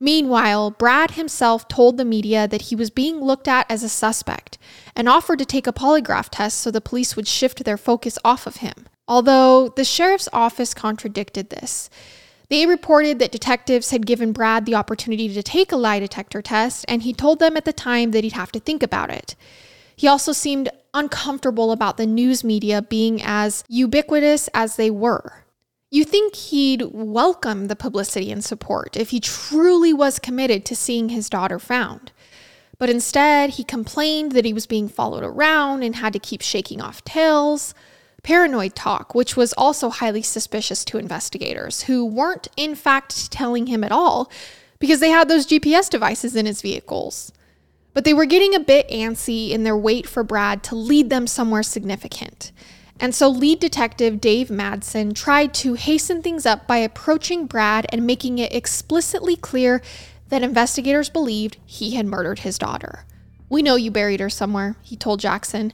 Meanwhile, 0.00 0.70
Brad 0.72 1.12
himself 1.12 1.66
told 1.66 1.96
the 1.96 2.04
media 2.04 2.46
that 2.46 2.62
he 2.62 2.76
was 2.76 2.90
being 2.90 3.20
looked 3.20 3.48
at 3.48 3.66
as 3.68 3.82
a 3.82 3.88
suspect 3.88 4.56
and 4.94 5.08
offered 5.08 5.40
to 5.40 5.44
take 5.44 5.66
a 5.66 5.72
polygraph 5.72 6.28
test 6.30 6.60
so 6.60 6.70
the 6.70 6.80
police 6.80 7.16
would 7.16 7.26
shift 7.26 7.64
their 7.64 7.76
focus 7.76 8.18
off 8.24 8.46
of 8.46 8.56
him. 8.56 8.86
Although 9.08 9.70
the 9.70 9.84
sheriff's 9.84 10.28
office 10.32 10.72
contradicted 10.74 11.50
this. 11.50 11.90
They 12.48 12.64
reported 12.64 13.18
that 13.18 13.32
detectives 13.32 13.90
had 13.90 14.06
given 14.06 14.32
Brad 14.32 14.64
the 14.64 14.74
opportunity 14.74 15.32
to 15.34 15.42
take 15.42 15.72
a 15.72 15.76
lie 15.76 15.98
detector 15.98 16.40
test, 16.40 16.84
and 16.88 17.02
he 17.02 17.12
told 17.12 17.40
them 17.40 17.56
at 17.56 17.64
the 17.64 17.72
time 17.72 18.12
that 18.12 18.24
he'd 18.24 18.32
have 18.34 18.52
to 18.52 18.60
think 18.60 18.82
about 18.82 19.10
it. 19.10 19.34
He 19.94 20.06
also 20.06 20.32
seemed 20.32 20.70
uncomfortable 20.94 21.72
about 21.72 21.96
the 21.96 22.06
news 22.06 22.44
media 22.44 22.80
being 22.80 23.20
as 23.22 23.64
ubiquitous 23.68 24.48
as 24.54 24.76
they 24.76 24.90
were. 24.90 25.44
You 25.90 26.04
think 26.04 26.34
he'd 26.34 26.82
welcome 26.92 27.68
the 27.68 27.76
publicity 27.76 28.30
and 28.30 28.44
support 28.44 28.94
if 28.94 29.08
he 29.08 29.20
truly 29.20 29.94
was 29.94 30.18
committed 30.18 30.66
to 30.66 30.76
seeing 30.76 31.08
his 31.08 31.30
daughter 31.30 31.58
found. 31.58 32.12
But 32.78 32.90
instead, 32.90 33.50
he 33.50 33.64
complained 33.64 34.32
that 34.32 34.44
he 34.44 34.52
was 34.52 34.66
being 34.66 34.90
followed 34.90 35.24
around 35.24 35.82
and 35.82 35.96
had 35.96 36.12
to 36.12 36.18
keep 36.18 36.42
shaking 36.42 36.82
off 36.82 37.02
tails. 37.04 37.72
Paranoid 38.22 38.74
talk, 38.74 39.14
which 39.14 39.34
was 39.34 39.54
also 39.54 39.88
highly 39.88 40.20
suspicious 40.20 40.84
to 40.84 40.98
investigators, 40.98 41.84
who 41.84 42.04
weren't 42.04 42.48
in 42.58 42.74
fact 42.74 43.32
telling 43.32 43.68
him 43.68 43.82
at 43.82 43.92
all 43.92 44.30
because 44.78 45.00
they 45.00 45.10
had 45.10 45.28
those 45.28 45.46
GPS 45.46 45.88
devices 45.88 46.36
in 46.36 46.44
his 46.44 46.60
vehicles. 46.60 47.32
But 47.94 48.04
they 48.04 48.12
were 48.12 48.26
getting 48.26 48.54
a 48.54 48.60
bit 48.60 48.86
antsy 48.90 49.50
in 49.50 49.64
their 49.64 49.76
wait 49.76 50.06
for 50.06 50.22
Brad 50.22 50.62
to 50.64 50.74
lead 50.74 51.08
them 51.08 51.26
somewhere 51.26 51.62
significant. 51.62 52.52
And 53.00 53.14
so, 53.14 53.28
lead 53.28 53.60
detective 53.60 54.20
Dave 54.20 54.48
Madsen 54.48 55.14
tried 55.14 55.54
to 55.54 55.74
hasten 55.74 56.20
things 56.20 56.44
up 56.44 56.66
by 56.66 56.78
approaching 56.78 57.46
Brad 57.46 57.86
and 57.90 58.06
making 58.06 58.38
it 58.38 58.52
explicitly 58.52 59.36
clear 59.36 59.80
that 60.28 60.42
investigators 60.42 61.08
believed 61.08 61.58
he 61.64 61.94
had 61.94 62.06
murdered 62.06 62.40
his 62.40 62.58
daughter. 62.58 63.04
We 63.48 63.62
know 63.62 63.76
you 63.76 63.90
buried 63.90 64.20
her 64.20 64.28
somewhere, 64.28 64.76
he 64.82 64.96
told 64.96 65.20
Jackson, 65.20 65.72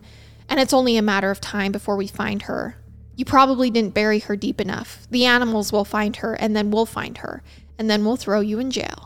and 0.49 0.61
it's 0.61 0.75
only 0.75 0.97
a 0.97 1.03
matter 1.03 1.31
of 1.31 1.41
time 1.41 1.73
before 1.73 1.97
we 1.97 2.07
find 2.07 2.43
her. 2.43 2.77
You 3.17 3.25
probably 3.25 3.71
didn't 3.71 3.95
bury 3.95 4.19
her 4.21 4.37
deep 4.37 4.61
enough. 4.61 5.07
The 5.11 5.25
animals 5.25 5.73
will 5.73 5.85
find 5.85 6.17
her, 6.17 6.35
and 6.35 6.55
then 6.55 6.71
we'll 6.71 6.87
find 6.87 7.19
her, 7.19 7.43
and 7.79 7.89
then 7.89 8.05
we'll 8.05 8.17
throw 8.17 8.41
you 8.41 8.59
in 8.59 8.71
jail. 8.71 9.04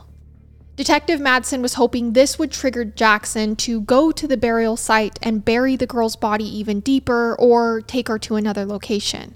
Detective 0.79 1.19
Madsen 1.19 1.61
was 1.61 1.73
hoping 1.73 2.13
this 2.13 2.39
would 2.39 2.53
trigger 2.53 2.85
Jackson 2.85 3.57
to 3.57 3.81
go 3.81 4.13
to 4.13 4.25
the 4.25 4.37
burial 4.37 4.77
site 4.77 5.19
and 5.21 5.43
bury 5.43 5.75
the 5.75 5.85
girl's 5.85 6.15
body 6.15 6.45
even 6.45 6.79
deeper 6.79 7.35
or 7.37 7.81
take 7.81 8.07
her 8.07 8.17
to 8.19 8.37
another 8.37 8.65
location. 8.65 9.35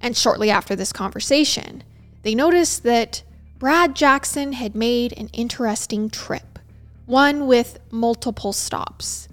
And 0.00 0.16
shortly 0.16 0.48
after 0.48 0.76
this 0.76 0.92
conversation, 0.92 1.82
they 2.22 2.36
noticed 2.36 2.84
that 2.84 3.24
Brad 3.58 3.96
Jackson 3.96 4.52
had 4.52 4.76
made 4.76 5.12
an 5.18 5.26
interesting 5.32 6.08
trip, 6.08 6.60
one 7.04 7.48
with 7.48 7.80
multiple 7.90 8.52
stops. 8.52 9.26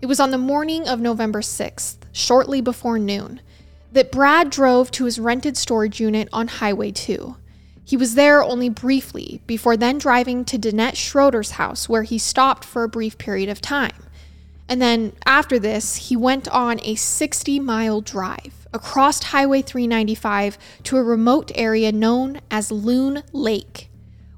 It 0.00 0.06
was 0.06 0.18
on 0.18 0.32
the 0.32 0.36
morning 0.36 0.88
of 0.88 0.98
November 0.98 1.42
6th, 1.42 1.98
shortly 2.10 2.60
before 2.60 2.98
noon, 2.98 3.40
that 3.92 4.10
Brad 4.10 4.50
drove 4.50 4.90
to 4.90 5.04
his 5.04 5.20
rented 5.20 5.56
storage 5.56 6.00
unit 6.00 6.28
on 6.32 6.48
Highway 6.48 6.90
2. 6.90 7.36
He 7.84 7.96
was 7.96 8.14
there 8.14 8.42
only 8.42 8.68
briefly 8.68 9.42
before 9.46 9.76
then 9.76 9.98
driving 9.98 10.44
to 10.46 10.58
Danette 10.58 10.96
Schroeder's 10.96 11.52
house, 11.52 11.88
where 11.88 12.04
he 12.04 12.18
stopped 12.18 12.64
for 12.64 12.84
a 12.84 12.88
brief 12.88 13.18
period 13.18 13.48
of 13.48 13.60
time. 13.60 14.04
And 14.68 14.80
then 14.80 15.12
after 15.26 15.58
this, 15.58 16.08
he 16.08 16.16
went 16.16 16.48
on 16.48 16.80
a 16.82 16.94
60 16.94 17.60
mile 17.60 18.00
drive 18.00 18.66
across 18.72 19.22
Highway 19.22 19.62
395 19.62 20.56
to 20.84 20.96
a 20.96 21.02
remote 21.02 21.52
area 21.54 21.92
known 21.92 22.40
as 22.50 22.72
Loon 22.72 23.22
Lake. 23.32 23.90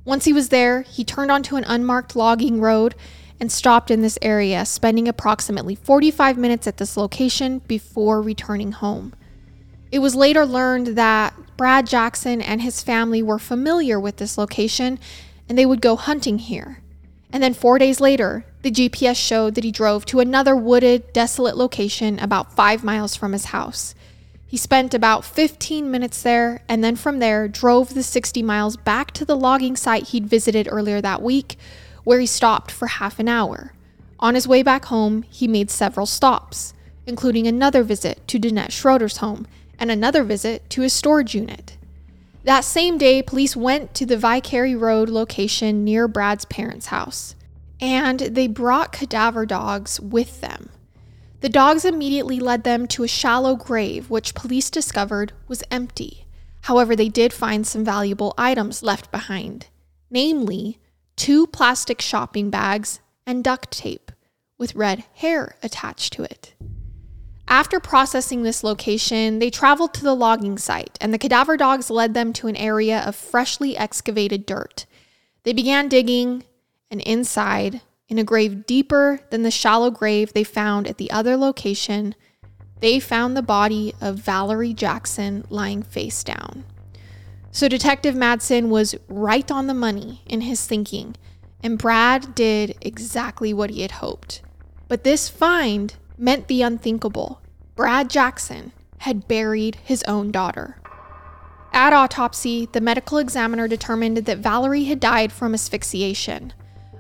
Once 0.05 0.25
he 0.25 0.33
was 0.33 0.49
there, 0.49 0.83
he 0.83 1.05
turned 1.05 1.31
onto 1.31 1.57
an 1.57 1.65
unmarked 1.65 2.17
logging 2.17 2.61
road 2.61 2.95
and 3.41 3.51
stopped 3.51 3.91
in 3.91 4.03
this 4.03 4.19
area, 4.23 4.65
spending 4.65 5.09
approximately 5.09 5.75
45 5.75 6.37
minutes 6.37 6.67
at 6.67 6.79
this 6.79 6.97
location 6.97 7.61
before 7.61 8.21
returning 8.21 8.73
home. 8.73 9.15
It 9.95 10.03
was 10.03 10.17
later 10.17 10.45
learned 10.45 10.97
that 10.97 11.35
Brad 11.57 11.87
Jackson 11.87 12.43
and 12.43 12.61
his 12.61 12.83
family 12.83 13.23
were 13.23 13.39
familiar 13.39 14.01
with 14.01 14.17
this 14.17 14.37
location 14.37 14.99
and 15.49 15.57
they 15.57 15.65
would 15.65 15.81
go 15.81 15.95
hunting 15.95 16.41
here. 16.41 16.83
And 17.33 17.41
then 17.41 17.55
four 17.55 17.79
days 17.79 18.01
later, 18.01 18.45
the 18.63 18.73
GPS 18.73 19.15
showed 19.15 19.55
that 19.55 19.63
he 19.63 19.71
drove 19.71 20.05
to 20.07 20.19
another 20.19 20.57
wooded, 20.57 21.13
desolate 21.13 21.57
location 21.57 22.19
about 22.19 22.57
five 22.57 22.83
miles 22.83 23.15
from 23.15 23.31
his 23.31 23.45
house. 23.45 23.95
He 24.45 24.57
spent 24.57 24.95
about 24.95 25.25
15 25.25 25.89
minutes 25.89 26.23
there 26.23 26.65
and 26.69 26.83
then 26.83 26.97
from 26.97 27.21
there 27.21 27.47
drove 27.47 27.95
the 27.95 28.03
60 28.03 28.43
miles 28.43 28.77
back 28.77 29.13
to 29.13 29.25
the 29.25 29.37
logging 29.37 29.77
site 29.77 30.09
he'd 30.09 30.27
visited 30.27 30.67
earlier 30.73 31.01
that 31.03 31.23
week, 31.23 31.57
where 32.03 32.19
he 32.19 32.27
stopped 32.27 32.73
for 32.73 32.89
half 32.89 33.21
an 33.21 33.29
hour. 33.29 33.75
On 34.19 34.35
his 34.35 34.49
way 34.49 34.65
back 34.65 34.87
home, 34.87 35.23
he 35.31 35.47
made 35.47 35.71
several 35.71 36.05
stops, 36.07 36.75
including 37.07 37.47
another 37.47 37.85
visit 37.85 38.27
to 38.27 38.41
Danette 38.41 38.73
Schroeder's 38.73 39.19
home 39.19 39.47
and 39.79 39.91
another 39.91 40.25
visit 40.25 40.69
to 40.71 40.83
his 40.83 40.93
storage 40.93 41.35
unit. 41.35 41.77
That 42.45 42.65
same 42.65 42.99
day, 42.99 43.23
police 43.23 43.57
went 43.57 43.95
to 43.95 44.07
the 44.07 44.19
Vicary 44.19 44.75
Road 44.75 45.09
location 45.09 45.83
near 45.83 46.07
Brad's 46.07 46.45
parents' 46.45 46.87
house, 46.87 47.35
and 47.81 48.21
they 48.21 48.47
brought 48.47 48.93
cadaver 48.93 49.47
dogs 49.47 49.99
with 49.99 50.41
them. 50.41 50.69
The 51.41 51.49
dogs 51.49 51.85
immediately 51.85 52.41
led 52.41 52.65
them 52.65 52.87
to 52.89 53.03
a 53.03 53.09
shallow 53.09 53.57
grave, 53.57 54.11
which 54.11 54.35
police 54.35 54.71
discovered 54.71 55.33
was 55.49 55.65
empty. 55.71 56.27
However, 56.63 56.97
they 56.97 57.09
did 57.09 57.33
find 57.33 57.67
some 57.67 57.85
valuable 57.85 58.35
items 58.39 58.83
left 58.83 59.11
behind, 59.11 59.67
namely, 60.11 60.79
two 61.17 61.47
plastic 61.47 62.01
shopping 62.01 62.49
bags 62.51 63.01
and 63.27 63.45
duct 63.45 63.71
tape 63.71 64.11
with 64.59 64.75
red 64.75 65.05
hair 65.15 65.57
attached 65.63 66.13
to 66.15 66.23
it. 66.23 66.55
After 67.47 67.79
processing 67.79 68.43
this 68.43 68.65
location, 68.65 69.39
they 69.39 69.51
traveled 69.51 69.95
to 69.95 70.03
the 70.03 70.15
logging 70.15 70.59
site, 70.59 70.99
and 71.01 71.13
the 71.13 71.19
cadaver 71.19 71.57
dogs 71.57 71.91
led 71.91 72.15
them 72.15 72.33
to 72.35 72.49
an 72.49 72.57
area 72.57 73.01
of 73.01 73.15
freshly 73.15 73.77
excavated 73.77 74.47
dirt. 74.47 74.87
They 75.43 75.53
began 75.53 75.89
digging, 75.89 76.45
and 76.91 77.01
inside, 77.03 77.83
in 78.09 78.19
a 78.19 78.25
grave 78.25 78.67
deeper 78.67 79.21
than 79.31 79.43
the 79.43 79.51
shallow 79.51 79.91
grave 79.91 80.33
they 80.33 80.45
found 80.45 80.87
at 80.87 80.99
the 80.99 81.11
other 81.11 81.37
location, 81.37 82.15
they 82.81 82.99
found 82.99 83.37
the 83.37 83.43
body 83.43 83.95
of 84.01 84.17
Valiree 84.17 84.75
Jackson 84.75 85.45
lying 85.49 85.83
face 85.83 86.25
down. 86.25 86.65
So 87.51 87.69
Detective 87.69 88.15
Madsen 88.15 88.69
was 88.69 88.97
right 89.09 89.51
on 89.51 89.69
the 89.69 89.75
money 89.75 90.23
in 90.27 90.41
his 90.41 90.67
thinking, 90.67 91.17
and 91.63 91.79
Brad 91.79 92.35
did 92.35 92.77
exactly 92.81 93.55
what 93.55 93.71
he 93.71 93.83
had 93.83 93.93
hoped. 93.93 94.43
But 94.89 95.05
this 95.05 95.29
find 95.29 95.95
meant 96.17 96.49
the 96.49 96.63
unthinkable. 96.63 97.41
Brad 97.77 98.09
Jackson 98.11 98.73
had 98.99 99.29
buried 99.29 99.77
his 99.85 100.03
own 100.05 100.31
daughter. 100.31 100.79
At 101.73 101.93
autopsy, 101.93 102.69
the 102.71 102.81
medical 102.81 103.19
examiner 103.19 103.67
determined 103.67 104.19
that 104.19 104.39
Valiree 104.39 104.85
had 104.85 105.01
died 105.01 105.33
from 105.33 105.55
asphyxiation. 105.55 106.53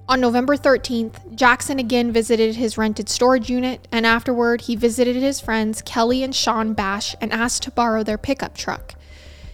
On 0.06 0.20
November 0.20 0.56
13th, 0.56 1.34
Jackson 1.34 1.78
again 1.78 2.12
visited 2.12 2.56
his 2.56 2.76
rented 2.76 3.08
storage 3.08 3.48
unit, 3.48 3.88
and 3.90 4.04
afterward, 4.04 4.62
he 4.62 4.76
visited 4.76 5.16
his 5.16 5.40
friends 5.40 5.80
Kelly 5.80 6.22
and 6.22 6.34
Sean 6.34 6.74
Bash 6.74 7.14
and 7.20 7.32
asked 7.32 7.62
to 7.62 7.70
borrow 7.70 8.02
their 8.02 8.18
pickup 8.18 8.54
truck. 8.54 8.94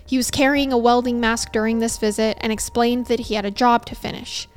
He 0.04 0.16
was 0.16 0.32
carrying 0.32 0.72
a 0.72 0.78
welding 0.78 1.20
mask 1.20 1.52
during 1.52 1.78
this 1.78 1.98
visit 1.98 2.36
and 2.40 2.52
explained 2.52 3.06
that 3.06 3.20
he 3.20 3.34
had 3.34 3.44
a 3.44 3.50
job 3.52 3.86
to 3.86 3.94
finish. 3.94 4.48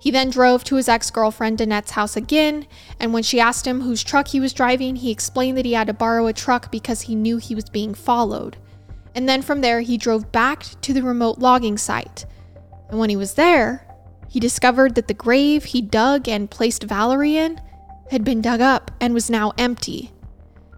He 0.00 0.10
then 0.10 0.30
drove 0.30 0.64
to 0.64 0.76
his 0.76 0.88
ex 0.88 1.10
girlfriend 1.10 1.58
Danette's 1.58 1.90
house 1.90 2.16
again, 2.16 2.66
and 2.98 3.12
when 3.12 3.22
she 3.22 3.38
asked 3.38 3.66
him 3.66 3.82
whose 3.82 4.02
truck 4.02 4.28
he 4.28 4.40
was 4.40 4.54
driving, 4.54 4.96
he 4.96 5.10
explained 5.10 5.58
that 5.58 5.66
he 5.66 5.74
had 5.74 5.88
to 5.88 5.92
borrow 5.92 6.26
a 6.26 6.32
truck 6.32 6.72
because 6.72 7.02
he 7.02 7.14
knew 7.14 7.36
he 7.36 7.54
was 7.54 7.68
being 7.68 7.92
followed. 7.92 8.56
And 9.14 9.28
then 9.28 9.42
from 9.42 9.60
there, 9.60 9.82
he 9.82 9.98
drove 9.98 10.32
back 10.32 10.64
to 10.80 10.94
the 10.94 11.02
remote 11.02 11.38
logging 11.38 11.76
site. 11.76 12.24
And 12.88 12.98
when 12.98 13.10
he 13.10 13.16
was 13.16 13.34
there, 13.34 13.86
he 14.26 14.40
discovered 14.40 14.94
that 14.94 15.06
the 15.06 15.14
grave 15.14 15.64
he 15.64 15.82
dug 15.82 16.28
and 16.28 16.50
placed 16.50 16.84
Valiree 16.84 17.36
in 17.36 17.60
had 18.10 18.24
been 18.24 18.40
dug 18.40 18.62
up 18.62 18.90
and 19.00 19.12
was 19.12 19.28
now 19.28 19.52
empty. 19.58 20.12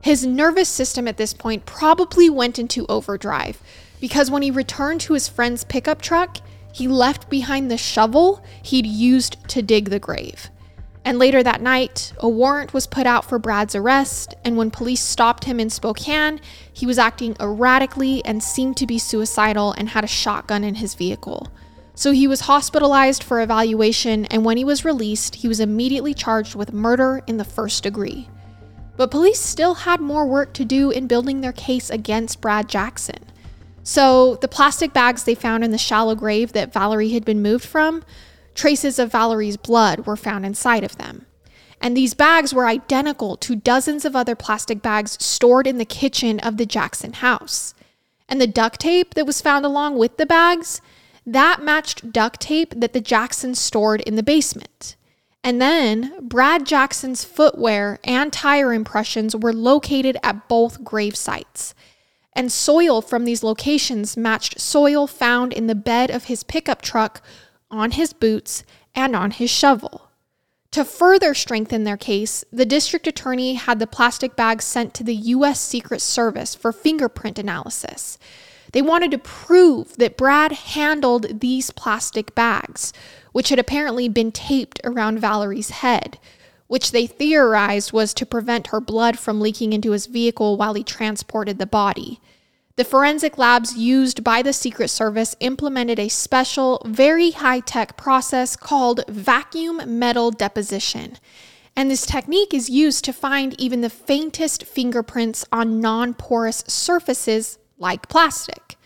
His 0.03 0.27
nervous 0.27 0.69
system 0.69 1.07
at 1.07 1.17
this 1.17 1.33
point 1.33 1.65
probably 1.65 2.29
went 2.29 2.59
into 2.59 2.87
overdrive 2.89 3.63
because 4.01 4.33
when 4.33 4.43
he 4.43 4.51
returned 4.51 5.01
to 5.03 5.15
his 5.15 5.29
friend's 5.29 5.63
pickup 5.63 6.03
truck, 6.03 6.39
he 6.73 6.89
left 6.89 7.31
behind 7.31 7.71
the 7.71 7.77
shovel 7.77 8.43
he'd 8.63 8.87
used 8.87 9.49
to 9.49 9.63
dig 9.63 9.91
the 9.91 9.99
grave. 9.99 10.51
And 11.05 11.19
later 11.19 11.43
that 11.43 11.61
night, 11.61 12.13
a 12.19 12.29
warrant 12.29 12.73
was 12.73 12.87
put 12.87 13.07
out 13.07 13.25
for 13.25 13.39
Brad's 13.39 13.75
arrest, 13.75 14.35
and 14.45 14.57
when 14.57 14.71
police 14.71 15.01
stopped 15.01 15.45
him 15.45 15.59
in 15.59 15.69
Spokane, 15.69 16.41
he 16.73 16.87
was 16.87 16.99
acting 16.99 17.37
erratically 17.41 18.25
and 18.25 18.43
seemed 18.43 18.77
to 18.77 18.87
be 18.87 18.99
suicidal 18.99 19.73
and 19.73 19.89
had 19.89 20.05
a 20.05 20.09
shotgun 20.09 20.63
in 20.63 20.77
his 20.77 20.95
vehicle. 20.95 21.49
So 21.95 22.13
he 22.13 22.27
was 22.27 22.43
hospitalized 22.43 23.23
for 23.23 23.41
evaluation, 23.41 24.27
and 24.27 24.45
when 24.45 24.57
he 24.57 24.65
was 24.65 24.85
released, 24.85 25.35
he 25.37 25.49
was 25.49 25.61
immediately 25.61 26.15
charged 26.15 26.55
with 26.55 26.73
murder 26.73 27.21
in 27.27 27.37
the 27.37 27.45
first 27.45 27.83
degree. 27.83 28.29
But 28.97 29.11
police 29.11 29.41
still 29.41 29.75
had 29.75 30.01
more 30.01 30.27
work 30.27 30.55
to 30.55 30.65
do 30.65 30.91
in 30.91 31.07
building 31.09 31.41
their 31.41 31.53
case 31.53 31.91
against 31.91 32.41
Brad 32.41 32.69
Jackson. 32.69 33.19
So, 33.85 34.37
the 34.37 34.49
plastic 34.49 34.93
bags 34.93 35.25
they 35.25 35.35
found 35.35 35.65
in 35.65 35.73
the 35.73 35.79
shallow 35.79 36.15
grave 36.15 36.53
that 36.53 36.73
Valiree 36.73 37.13
had 37.13 37.25
been 37.25 37.43
moved 37.43 37.65
from, 37.65 38.05
traces 38.55 38.99
of 38.99 39.11
Valiree's 39.11 39.57
blood 39.57 40.07
were 40.07 40.17
found 40.17 40.47
inside 40.47 40.85
of 40.85 40.99
them. 40.99 41.27
And 41.81 41.97
these 41.97 42.15
bags 42.15 42.55
were 42.55 42.67
identical 42.67 43.37
to 43.39 43.57
dozens 43.57 44.05
of 44.05 44.15
other 44.15 44.37
plastic 44.37 44.83
bags 44.83 45.17
stored 45.21 45.67
in 45.67 45.79
the 45.79 45.85
kitchen 45.85 46.39
of 46.41 46.57
the 46.57 46.67
Jackson 46.67 47.15
house. 47.15 47.75
And 48.29 48.41
the 48.41 48.47
duct 48.47 48.81
tape 48.81 49.15
that 49.15 49.27
was 49.27 49.41
found 49.41 49.67
along 49.67 49.99
with 49.99 50.17
the 50.17 50.27
bags, 50.27 50.81
that 51.27 51.63
matched 51.63 52.13
duct 52.13 52.41
tape 52.41 52.73
that 52.77 52.93
the 52.93 53.01
Jacksons 53.01 53.59
stored 53.59 54.01
in 54.03 54.15
the 54.15 54.23
basement. 54.23 54.95
And 55.43 55.61
then 55.61 56.15
Brad 56.23 56.67
Jackson's 56.67 57.25
footwear 57.25 57.99
and 58.05 58.33
tire 58.33 58.73
impressions 58.73 59.35
were 59.35 59.53
located 59.53 60.17
at 60.23 60.49
both 60.49 60.85
grave 60.85 61.17
sites. 61.17 61.75
And 62.35 62.51
soil 62.51 63.03
from 63.03 63.25
these 63.25 63.43
locations 63.43 64.17
matched 64.17 64.61
soil 64.61 65.07
found 65.07 65.53
in 65.53 65.67
the 65.67 65.75
bed 65.75 66.11
of 66.11 66.25
his 66.25 66.45
pickup 66.45 66.81
truck, 66.83 67.23
on 67.71 67.93
his 67.93 68.13
boots, 68.13 68.65
and 68.95 69.15
on 69.15 69.33
his 69.33 69.51
shovel. 69.51 70.09
To 70.73 70.85
further 70.87 71.35
strengthen 71.35 71.85
their 71.85 71.99
case, 71.99 72.45
the 72.51 72.65
district 72.65 73.07
attorney 73.07 73.55
had 73.55 73.79
the 73.79 73.87
plastic 73.87 74.35
bags 74.35 74.65
sent 74.65 74.95
to 74.95 75.05
the 75.05 75.15
U.S. 75.15 75.61
Secret 75.61 76.01
Service 76.01 76.55
for 76.55 76.73
fingerprint 76.73 77.39
analysis. 77.39 78.19
They 78.73 78.81
wanted 78.81 79.11
to 79.11 79.19
prove 79.19 79.99
that 79.99 80.17
Brad 80.17 80.53
handled 80.53 81.41
these 81.41 81.71
plastic 81.71 82.35
bags, 82.35 82.95
which 83.33 83.51
had 83.51 83.59
apparently 83.59 84.09
been 84.09 84.33
taped 84.33 84.81
around 84.83 85.21
Valiree's 85.21 85.71
head, 85.71 86.19
which 86.73 86.91
they 86.91 87.07
theorized 87.07 87.93
was 87.93 88.15
to 88.15 88.25
prevent 88.25 88.69
her 88.69 88.81
blood 88.81 89.19
from 89.19 89.43
leaking 89.43 89.75
into 89.75 89.91
his 89.91 90.07
vehicle 90.07 90.57
while 90.57 90.73
he 90.73 90.83
transported 90.83 91.59
the 91.59 91.67
body. 91.67 92.19
The 92.77 92.85
forensic 92.85 93.37
labs 93.37 93.77
used 93.77 94.25
by 94.25 94.41
the 94.41 94.55
Secret 94.55 94.89
Service 94.89 95.37
implemented 95.41 95.99
a 95.99 96.09
special, 96.09 96.81
very 96.87 97.33
high 97.33 97.61
tech 97.61 97.99
process 97.99 98.57
called 98.57 99.05
vacuum 99.07 99.83
metal 99.99 100.31
deposition. 100.31 101.19
And 101.77 101.91
this 101.91 102.07
technique 102.07 102.55
is 102.55 102.71
used 102.71 103.05
to 103.05 103.13
find 103.13 103.55
even 103.61 103.83
the 103.83 103.91
faintest 103.91 104.65
fingerprints 104.65 105.45
on 105.53 105.79
non 105.79 106.15
porous 106.15 106.65
surfaces 106.67 107.59
like 107.77 108.09
plastic. 108.09 108.77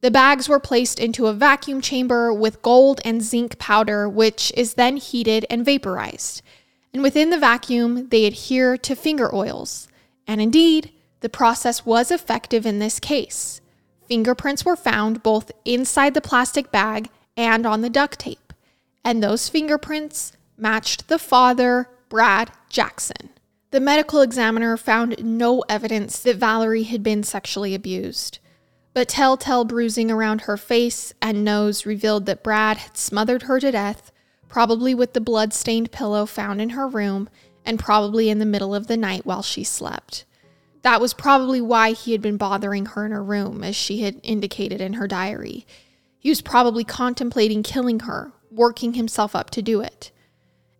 The 0.00 0.10
bags 0.10 0.48
were 0.48 0.58
placed 0.58 0.98
into 0.98 1.28
a 1.28 1.32
vacuum 1.32 1.80
chamber 1.80 2.34
with 2.34 2.60
gold 2.60 3.00
and 3.04 3.22
zinc 3.22 3.56
powder, 3.60 4.08
which 4.08 4.52
is 4.56 4.74
then 4.74 4.96
heated 4.96 5.46
and 5.48 5.64
vaporized. 5.64 6.42
And 6.92 7.02
within 7.02 7.30
the 7.30 7.38
vacuum, 7.38 8.08
they 8.08 8.26
adhere 8.26 8.76
to 8.78 8.96
finger 8.96 9.34
oils. 9.34 9.88
And 10.26 10.40
indeed, 10.40 10.92
the 11.20 11.28
process 11.28 11.86
was 11.86 12.10
effective 12.10 12.66
in 12.66 12.78
this 12.78 12.98
case. 12.98 13.60
Fingerprints 14.06 14.64
were 14.64 14.76
found 14.76 15.22
both 15.22 15.52
inside 15.64 16.14
the 16.14 16.20
plastic 16.20 16.72
bag 16.72 17.08
and 17.36 17.64
on 17.64 17.80
the 17.80 17.90
duct 17.90 18.18
tape, 18.18 18.52
and 19.04 19.22
those 19.22 19.48
fingerprints 19.48 20.32
matched 20.56 21.08
the 21.08 21.18
father, 21.18 21.88
Brad 22.08 22.50
Jackson. 22.68 23.30
The 23.70 23.80
medical 23.80 24.20
examiner 24.20 24.76
found 24.76 25.22
no 25.24 25.60
evidence 25.68 26.18
that 26.20 26.36
Valiree 26.36 26.82
had 26.82 27.04
been 27.04 27.22
sexually 27.22 27.74
abused, 27.74 28.40
but 28.92 29.08
telltale 29.08 29.64
bruising 29.64 30.10
around 30.10 30.42
her 30.42 30.56
face 30.56 31.14
and 31.22 31.44
nose 31.44 31.86
revealed 31.86 32.26
that 32.26 32.42
Brad 32.42 32.78
had 32.78 32.96
smothered 32.96 33.44
her 33.44 33.60
to 33.60 33.70
death, 33.70 34.09
probably 34.50 34.94
with 34.94 35.14
the 35.14 35.20
blood 35.20 35.54
stained 35.54 35.90
pillow 35.90 36.26
found 36.26 36.60
in 36.60 36.70
her 36.70 36.86
room, 36.86 37.30
and 37.64 37.78
probably 37.78 38.28
in 38.28 38.38
the 38.38 38.44
middle 38.44 38.74
of 38.74 38.88
the 38.88 38.96
night 38.96 39.24
while 39.24 39.42
she 39.42 39.64
slept. 39.64 40.24
That 40.82 41.00
was 41.00 41.14
probably 41.14 41.60
why 41.60 41.92
he 41.92 42.12
had 42.12 42.20
been 42.20 42.36
bothering 42.36 42.86
her 42.86 43.06
in 43.06 43.12
her 43.12 43.22
room, 43.22 43.62
as 43.62 43.76
she 43.76 44.02
had 44.02 44.20
indicated 44.22 44.80
in 44.80 44.94
her 44.94 45.06
diary. 45.06 45.66
He 46.18 46.28
was 46.28 46.42
probably 46.42 46.84
contemplating 46.84 47.62
killing 47.62 48.00
her, 48.00 48.32
working 48.50 48.94
himself 48.94 49.36
up 49.36 49.50
to 49.50 49.62
do 49.62 49.80
it. 49.80 50.10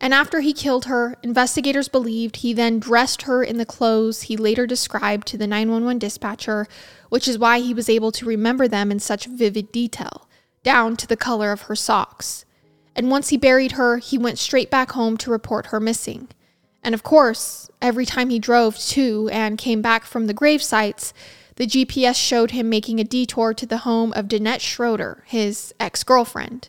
And 0.00 0.14
after 0.14 0.40
he 0.40 0.54
killed 0.54 0.86
her, 0.86 1.16
investigators 1.22 1.88
believed 1.88 2.36
he 2.36 2.54
then 2.54 2.78
dressed 2.78 3.22
her 3.22 3.42
in 3.44 3.58
the 3.58 3.66
clothes 3.66 4.22
he 4.22 4.36
later 4.36 4.66
described 4.66 5.26
to 5.28 5.36
the 5.36 5.46
911 5.46 5.98
dispatcher, 5.98 6.66
which 7.10 7.28
is 7.28 7.38
why 7.38 7.60
he 7.60 7.74
was 7.74 7.90
able 7.90 8.10
to 8.12 8.24
remember 8.24 8.66
them 8.66 8.90
in 8.90 8.98
such 8.98 9.26
vivid 9.26 9.70
detail, 9.70 10.26
down 10.62 10.96
to 10.96 11.06
the 11.06 11.16
color 11.16 11.52
of 11.52 11.62
her 11.62 11.76
socks. 11.76 12.46
And 12.94 13.10
once 13.10 13.28
he 13.28 13.36
buried 13.36 13.72
her, 13.72 13.98
he 13.98 14.18
went 14.18 14.38
straight 14.38 14.70
back 14.70 14.92
home 14.92 15.16
to 15.18 15.30
report 15.30 15.66
her 15.66 15.80
missing. 15.80 16.28
And 16.82 16.94
of 16.94 17.02
course, 17.02 17.70
every 17.80 18.06
time 18.06 18.30
he 18.30 18.38
drove 18.38 18.78
to 18.78 19.28
and 19.32 19.58
came 19.58 19.82
back 19.82 20.04
from 20.04 20.26
the 20.26 20.34
grave 20.34 20.62
sites, 20.62 21.12
the 21.56 21.66
GPS 21.66 22.16
showed 22.16 22.52
him 22.52 22.70
making 22.70 23.00
a 23.00 23.04
detour 23.04 23.52
to 23.54 23.66
the 23.66 23.78
home 23.78 24.12
of 24.14 24.28
Danette 24.28 24.60
Schroeder, 24.60 25.24
his 25.26 25.74
ex 25.78 26.02
girlfriend. 26.02 26.68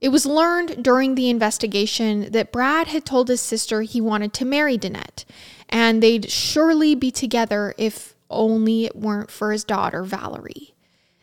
It 0.00 0.08
was 0.08 0.24
learned 0.24 0.82
during 0.82 1.14
the 1.14 1.28
investigation 1.28 2.32
that 2.32 2.52
Brad 2.52 2.88
had 2.88 3.04
told 3.04 3.28
his 3.28 3.40
sister 3.40 3.82
he 3.82 4.00
wanted 4.00 4.32
to 4.34 4.46
marry 4.46 4.78
Danette, 4.78 5.24
and 5.68 6.02
they'd 6.02 6.30
surely 6.30 6.94
be 6.94 7.10
together 7.10 7.74
if 7.76 8.14
only 8.30 8.86
it 8.86 8.96
weren't 8.96 9.30
for 9.30 9.52
his 9.52 9.64
daughter, 9.64 10.02
Valiree. 10.02 10.74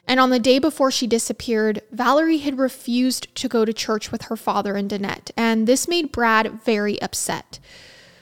And 0.07 0.19
on 0.19 0.29
the 0.29 0.39
day 0.39 0.59
before 0.59 0.91
she 0.91 1.07
disappeared, 1.07 1.81
Valiree 1.91 2.37
had 2.37 2.59
refused 2.59 3.33
to 3.35 3.49
go 3.49 3.65
to 3.65 3.73
church 3.73 4.11
with 4.11 4.23
her 4.23 4.37
father 4.37 4.75
and 4.75 4.89
Danette, 4.89 5.31
and 5.35 5.67
this 5.67 5.87
made 5.87 6.11
Brad 6.11 6.61
very 6.63 7.01
upset. 7.01 7.59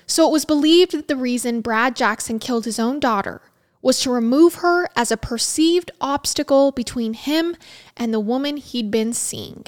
So 0.07 0.25
it 0.25 0.31
was 0.31 0.45
believed 0.45 0.93
that 0.93 1.07
the 1.07 1.15
reason 1.17 1.61
Brad 1.61 1.95
Jackson 1.95 2.39
killed 2.39 2.65
his 2.65 2.79
own 2.79 2.99
daughter 2.99 3.41
was 3.81 3.99
to 4.01 4.11
remove 4.11 4.55
her 4.55 4.87
as 4.95 5.11
a 5.11 5.17
perceived 5.17 5.91
obstacle 5.99 6.71
between 6.71 7.13
him 7.13 7.55
and 7.97 8.13
the 8.13 8.19
woman 8.19 8.57
he'd 8.57 8.89
been 8.89 9.13
seeing. 9.13 9.65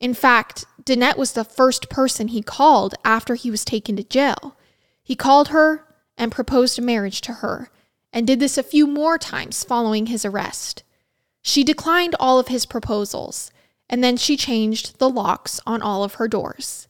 In 0.00 0.14
fact, 0.14 0.64
Danette 0.82 1.16
was 1.16 1.32
the 1.32 1.44
first 1.44 1.88
person 1.88 2.28
he 2.28 2.42
called 2.42 2.94
after 3.04 3.34
he 3.34 3.50
was 3.50 3.64
taken 3.64 3.96
to 3.96 4.04
jail. 4.04 4.56
He 5.02 5.14
called 5.14 5.48
her 5.48 5.86
and 6.18 6.32
proposed 6.32 6.80
marriage 6.80 7.20
to 7.22 7.34
her, 7.34 7.70
and 8.12 8.26
did 8.26 8.40
this 8.40 8.58
a 8.58 8.62
few 8.62 8.86
more 8.86 9.18
times 9.18 9.64
following 9.64 10.06
his 10.06 10.24
arrest. 10.24 10.82
She 11.42 11.64
declined 11.64 12.14
all 12.18 12.38
of 12.38 12.48
his 12.48 12.66
proposals, 12.66 13.50
and 13.88 14.02
then 14.02 14.16
she 14.16 14.36
changed 14.36 14.98
the 14.98 15.08
locks 15.08 15.60
on 15.66 15.82
all 15.82 16.02
of 16.04 16.14
her 16.14 16.28
doors. 16.28 16.88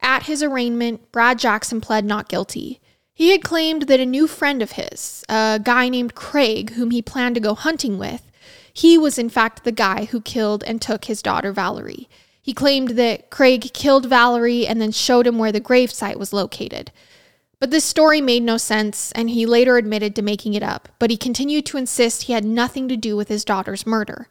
At 0.00 0.24
his 0.24 0.42
arraignment, 0.42 1.12
Brad 1.12 1.38
Jackson 1.38 1.80
pled 1.80 2.04
not 2.04 2.28
guilty. 2.28 2.80
He 3.14 3.30
had 3.30 3.44
claimed 3.44 3.82
that 3.82 4.00
a 4.00 4.06
new 4.06 4.26
friend 4.26 4.62
of 4.62 4.72
his, 4.72 5.24
a 5.28 5.60
guy 5.62 5.88
named 5.88 6.14
Craig, 6.14 6.70
whom 6.70 6.90
he 6.90 7.02
planned 7.02 7.34
to 7.34 7.40
go 7.40 7.54
hunting 7.54 7.98
with, 7.98 8.30
he 8.72 8.96
was 8.96 9.18
in 9.18 9.28
fact 9.28 9.64
the 9.64 9.72
guy 9.72 10.06
who 10.06 10.20
killed 10.20 10.64
and 10.64 10.80
took 10.80 11.04
his 11.04 11.22
daughter 11.22 11.52
Valiree. 11.52 12.08
He 12.40 12.52
claimed 12.52 12.90
that 12.90 13.30
Craig 13.30 13.72
killed 13.72 14.06
Valiree 14.06 14.66
and 14.66 14.80
then 14.80 14.92
showed 14.92 15.26
him 15.26 15.38
where 15.38 15.52
the 15.52 15.60
gravesite 15.60 16.16
was 16.16 16.32
located. 16.32 16.90
But 17.60 17.70
this 17.70 17.84
story 17.84 18.20
made 18.20 18.42
no 18.42 18.56
sense, 18.56 19.12
and 19.12 19.30
he 19.30 19.46
later 19.46 19.76
admitted 19.76 20.16
to 20.16 20.22
making 20.22 20.54
it 20.54 20.64
up, 20.64 20.88
but 20.98 21.10
he 21.10 21.16
continued 21.16 21.64
to 21.66 21.76
insist 21.76 22.24
he 22.24 22.32
had 22.32 22.44
nothing 22.44 22.88
to 22.88 22.96
do 22.96 23.16
with 23.16 23.28
his 23.28 23.44
daughter's 23.44 23.86
murder. 23.86 24.26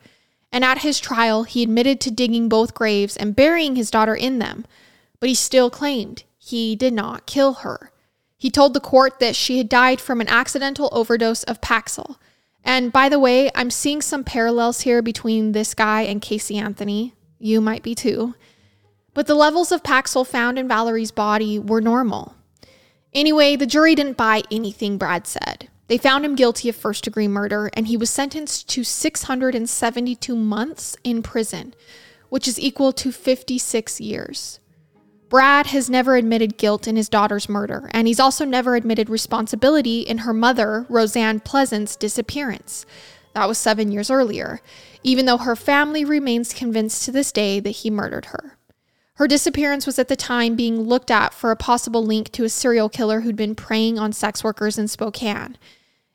And 0.51 0.65
at 0.65 0.79
his 0.79 0.99
trial, 0.99 1.43
he 1.43 1.63
admitted 1.63 2.01
to 2.01 2.11
digging 2.11 2.49
both 2.49 2.73
graves 2.73 3.15
and 3.15 3.33
burying 3.33 3.77
his 3.77 3.89
daughter 3.89 4.15
in 4.15 4.39
them, 4.39 4.65
but 5.21 5.29
he 5.29 5.35
still 5.35 5.69
claimed 5.69 6.23
he 6.37 6.75
did 6.75 6.91
not 6.91 7.25
kill 7.25 7.53
her. 7.53 7.93
He 8.37 8.51
told 8.51 8.73
the 8.73 8.81
court 8.81 9.19
that 9.19 9.37
she 9.37 9.59
had 9.59 9.69
died 9.69 10.01
from 10.01 10.19
an 10.19 10.27
accidental 10.27 10.89
overdose 10.91 11.43
of 11.43 11.61
Paxil. 11.61 12.17
And 12.63 12.91
by 12.91 13.09
the 13.09 13.19
way, 13.19 13.49
I'm 13.55 13.71
seeing 13.71 14.01
some 14.01 14.23
parallels 14.23 14.81
here 14.81 15.01
between 15.01 15.51
this 15.51 15.73
guy 15.73 16.01
and 16.01 16.21
Casey 16.21 16.57
Anthony, 16.57 17.13
you 17.39 17.59
might 17.59 17.83
be 17.83 17.95
too. 17.95 18.35
But 19.13 19.27
the 19.27 19.35
levels 19.35 19.71
of 19.71 19.83
Paxil 19.83 20.25
found 20.25 20.57
in 20.57 20.69
Valiree's 20.69 21.11
body 21.11 21.59
were 21.59 21.81
normal. 21.81 22.35
Anyway, 23.13 23.55
the 23.55 23.65
jury 23.65 23.93
didn't 23.93 24.15
buy 24.15 24.43
anything 24.49 24.97
Brad 24.97 25.27
said. 25.27 25.69
They 25.87 25.97
found 25.97 26.23
him 26.23 26.35
guilty 26.35 26.69
of 26.69 26.77
first 26.77 27.03
degree 27.03 27.27
murder, 27.27 27.69
and 27.73 27.87
he 27.87 27.97
was 27.97 28.09
sentenced 28.09 28.69
to 28.69 28.85
672 28.85 30.35
months 30.37 30.95
in 31.03 31.21
prison, 31.21 31.73
which 32.29 32.47
is 32.47 32.57
equal 32.57 32.93
to 32.93 33.11
56 33.11 33.99
years. 33.99 34.60
Brad 35.31 35.67
has 35.67 35.89
never 35.89 36.17
admitted 36.17 36.57
guilt 36.57 36.89
in 36.89 36.97
his 36.97 37.07
daughter's 37.07 37.47
murder, 37.47 37.89
and 37.93 38.05
he's 38.05 38.19
also 38.19 38.43
never 38.43 38.75
admitted 38.75 39.09
responsibility 39.09 40.01
in 40.01 40.19
her 40.19 40.33
mother, 40.33 40.85
Roseann 40.89 41.39
Pleasant's 41.39 41.95
disappearance. 41.95 42.85
That 43.33 43.47
was 43.47 43.57
seven 43.57 43.93
years 43.93 44.11
earlier, 44.11 44.59
even 45.03 45.25
though 45.25 45.37
her 45.37 45.55
family 45.55 46.03
remains 46.03 46.53
convinced 46.53 47.05
to 47.05 47.13
this 47.13 47.31
day 47.31 47.61
that 47.61 47.69
he 47.69 47.89
murdered 47.89 48.25
her. 48.25 48.57
Her 49.13 49.25
disappearance 49.25 49.85
was 49.85 49.97
at 49.97 50.09
the 50.09 50.17
time 50.17 50.57
being 50.57 50.81
looked 50.81 51.09
at 51.09 51.33
for 51.33 51.51
a 51.51 51.55
possible 51.55 52.03
link 52.03 52.33
to 52.33 52.43
a 52.43 52.49
serial 52.49 52.89
killer 52.89 53.21
who'd 53.21 53.37
been 53.37 53.55
preying 53.55 53.97
on 53.97 54.11
sex 54.11 54.43
workers 54.43 54.77
in 54.77 54.89
Spokane. 54.89 55.57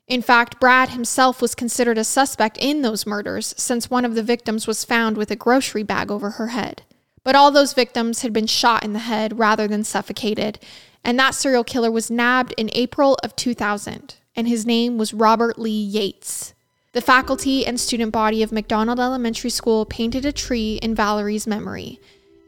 In 0.06 0.20
fact, 0.20 0.60
Brad 0.60 0.90
himself 0.90 1.40
was 1.40 1.54
considered 1.54 1.96
a 1.96 2.04
suspect 2.04 2.58
in 2.58 2.82
those 2.82 3.06
murders 3.06 3.54
since 3.56 3.88
one 3.88 4.04
of 4.04 4.14
the 4.14 4.22
victims 4.22 4.66
was 4.66 4.84
found 4.84 5.16
with 5.16 5.30
a 5.30 5.36
grocery 5.36 5.82
bag 5.82 6.10
over 6.10 6.32
her 6.32 6.48
head. 6.48 6.82
But 7.26 7.34
all 7.34 7.50
those 7.50 7.72
victims 7.72 8.22
had 8.22 8.32
been 8.32 8.46
shot 8.46 8.84
in 8.84 8.92
the 8.92 9.00
head 9.00 9.36
rather 9.36 9.66
than 9.66 9.82
suffocated, 9.82 10.60
and 11.02 11.18
that 11.18 11.34
serial 11.34 11.64
killer 11.64 11.90
was 11.90 12.08
nabbed 12.08 12.54
in 12.56 12.70
April 12.72 13.18
of 13.24 13.34
2000, 13.34 14.14
and 14.36 14.46
his 14.46 14.64
name 14.64 14.96
was 14.96 15.12
Robert 15.12 15.58
Lee 15.58 15.72
Yates. 15.72 16.54
The 16.92 17.00
faculty 17.00 17.66
and 17.66 17.80
student 17.80 18.12
body 18.12 18.44
of 18.44 18.52
McDonald 18.52 19.00
Elementary 19.00 19.50
School 19.50 19.84
painted 19.86 20.24
a 20.24 20.30
tree 20.30 20.78
in 20.80 20.94
Valiree's 20.94 21.48
memory. 21.48 21.98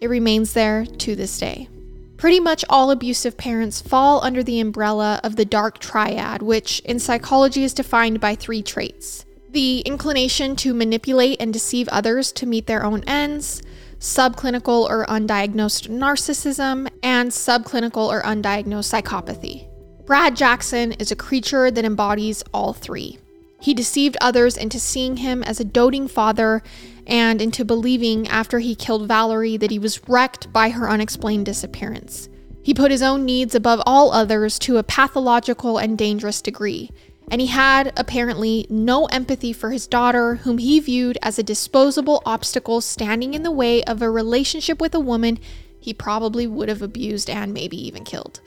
It 0.01 0.07
remains 0.07 0.53
there 0.53 0.87
to 0.87 1.17
this 1.17 1.41
day. 1.41 1.69
Pretty 2.17 2.39
much 2.39 2.65
all 2.71 2.93
abusive 2.93 3.37
parents 3.37 3.81
fall 3.81 4.23
under 4.23 4.45
the 4.45 4.61
umbrella 4.61 5.21
of 5.25 5.35
the 5.35 5.45
dark 5.45 5.81
triad, 5.81 6.41
which 6.41 6.79
in 6.85 7.01
psychology 7.01 7.65
is 7.65 7.75
defined 7.75 8.21
by 8.21 8.37
three 8.37 8.63
traits 8.63 9.25
the 9.51 9.81
inclination 9.81 10.55
to 10.55 10.75
manipulate 10.75 11.41
and 11.41 11.53
deceive 11.53 11.89
others 11.89 12.33
to 12.33 12.47
meet 12.47 12.67
their 12.67 12.85
own 12.85 13.03
ends, 13.07 13.63
subclinical 13.99 14.89
or 14.89 15.07
undiagnosed 15.07 15.89
narcissism, 15.89 16.89
and 17.03 17.31
subclinical 17.31 18.09
or 18.09 18.23
undiagnosed 18.23 18.93
psychopathy. 18.93 19.69
Brad 20.07 20.37
Jackson 20.37 20.93
is 20.93 21.11
a 21.11 21.17
creature 21.17 21.71
that 21.71 21.85
embodies 21.85 22.43
all 22.55 22.73
three. 22.73 23.19
He 23.61 23.75
deceived 23.75 24.17
others 24.21 24.57
into 24.57 24.79
seeing 24.79 25.17
him 25.19 25.43
as 25.43 25.61
a 25.61 25.65
doting 25.65 26.09
father 26.09 26.63
and 27.07 27.43
into 27.43 27.65
believing 27.65 28.29
after 28.29 28.59
he 28.61 28.75
killed 28.75 29.09
Valiree 29.09 29.57
that 29.57 29.71
he 29.71 29.79
was 29.79 30.09
wrecked 30.09 30.53
by 30.53 30.71
her 30.71 30.89
unexplained 30.89 31.47
disappearance. 31.47 32.29
He 32.63 32.75
put 32.75 32.91
his 32.91 33.03
own 33.03 33.25
needs 33.25 33.55
above 33.55 33.83
all 33.87 34.13
others 34.13 34.59
to 34.61 34.77
a 34.77 34.83
pathological 34.83 35.79
and 35.79 35.97
dangerous 35.97 36.43
degree, 36.43 36.91
and 37.31 37.41
he 37.41 37.49
had 37.49 37.93
apparently 37.97 38.67
no 38.71 39.07
empathy 39.07 39.53
for 39.53 39.71
his 39.71 39.87
daughter, 39.87 40.37
whom 40.37 40.59
he 40.59 40.81
viewed 40.81 41.19
as 41.23 41.39
a 41.39 41.43
disposable 41.43 42.23
obstacle 42.25 42.81
standing 42.81 43.35
in 43.35 43.43
the 43.43 43.51
way 43.51 43.83
of 43.85 44.01
a 44.01 44.11
relationship 44.11 44.81
with 44.81 44.95
a 44.95 45.01
woman 45.01 45.39
he 45.81 45.95
probably 45.95 46.47
would 46.47 46.69
have 46.69 46.83
abused 46.83 47.31
and 47.31 47.55
maybe 47.55 47.77
even 47.77 48.05
killed. 48.05 48.41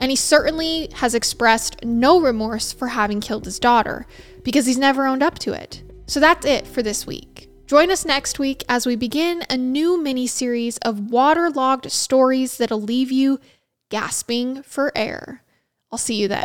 And 0.00 0.10
he 0.10 0.16
certainly 0.16 0.88
has 0.94 1.14
expressed 1.14 1.84
no 1.84 2.20
remorse 2.20 2.72
for 2.72 2.88
having 2.88 3.20
killed 3.20 3.44
his 3.44 3.58
daughter, 3.58 4.06
because 4.42 4.66
he's 4.66 4.78
never 4.78 5.06
owned 5.06 5.22
up 5.22 5.38
to 5.40 5.52
it. 5.52 5.82
So 6.06 6.20
that's 6.20 6.44
it 6.44 6.66
for 6.66 6.82
this 6.82 7.06
week. 7.06 7.48
Join 7.66 7.90
us 7.90 8.04
next 8.04 8.38
week 8.38 8.62
as 8.68 8.86
we 8.86 8.96
begin 8.96 9.42
a 9.48 9.56
new 9.56 10.02
mini 10.02 10.26
series 10.26 10.76
of 10.78 11.10
waterlogged 11.10 11.90
stories 11.90 12.58
that'll 12.58 12.82
leave 12.82 13.10
you 13.10 13.40
gasping 13.88 14.62
for 14.62 14.92
air. 14.94 15.42
I'll 15.90 15.98
see 15.98 16.16
you 16.16 16.28
then. 16.28 16.44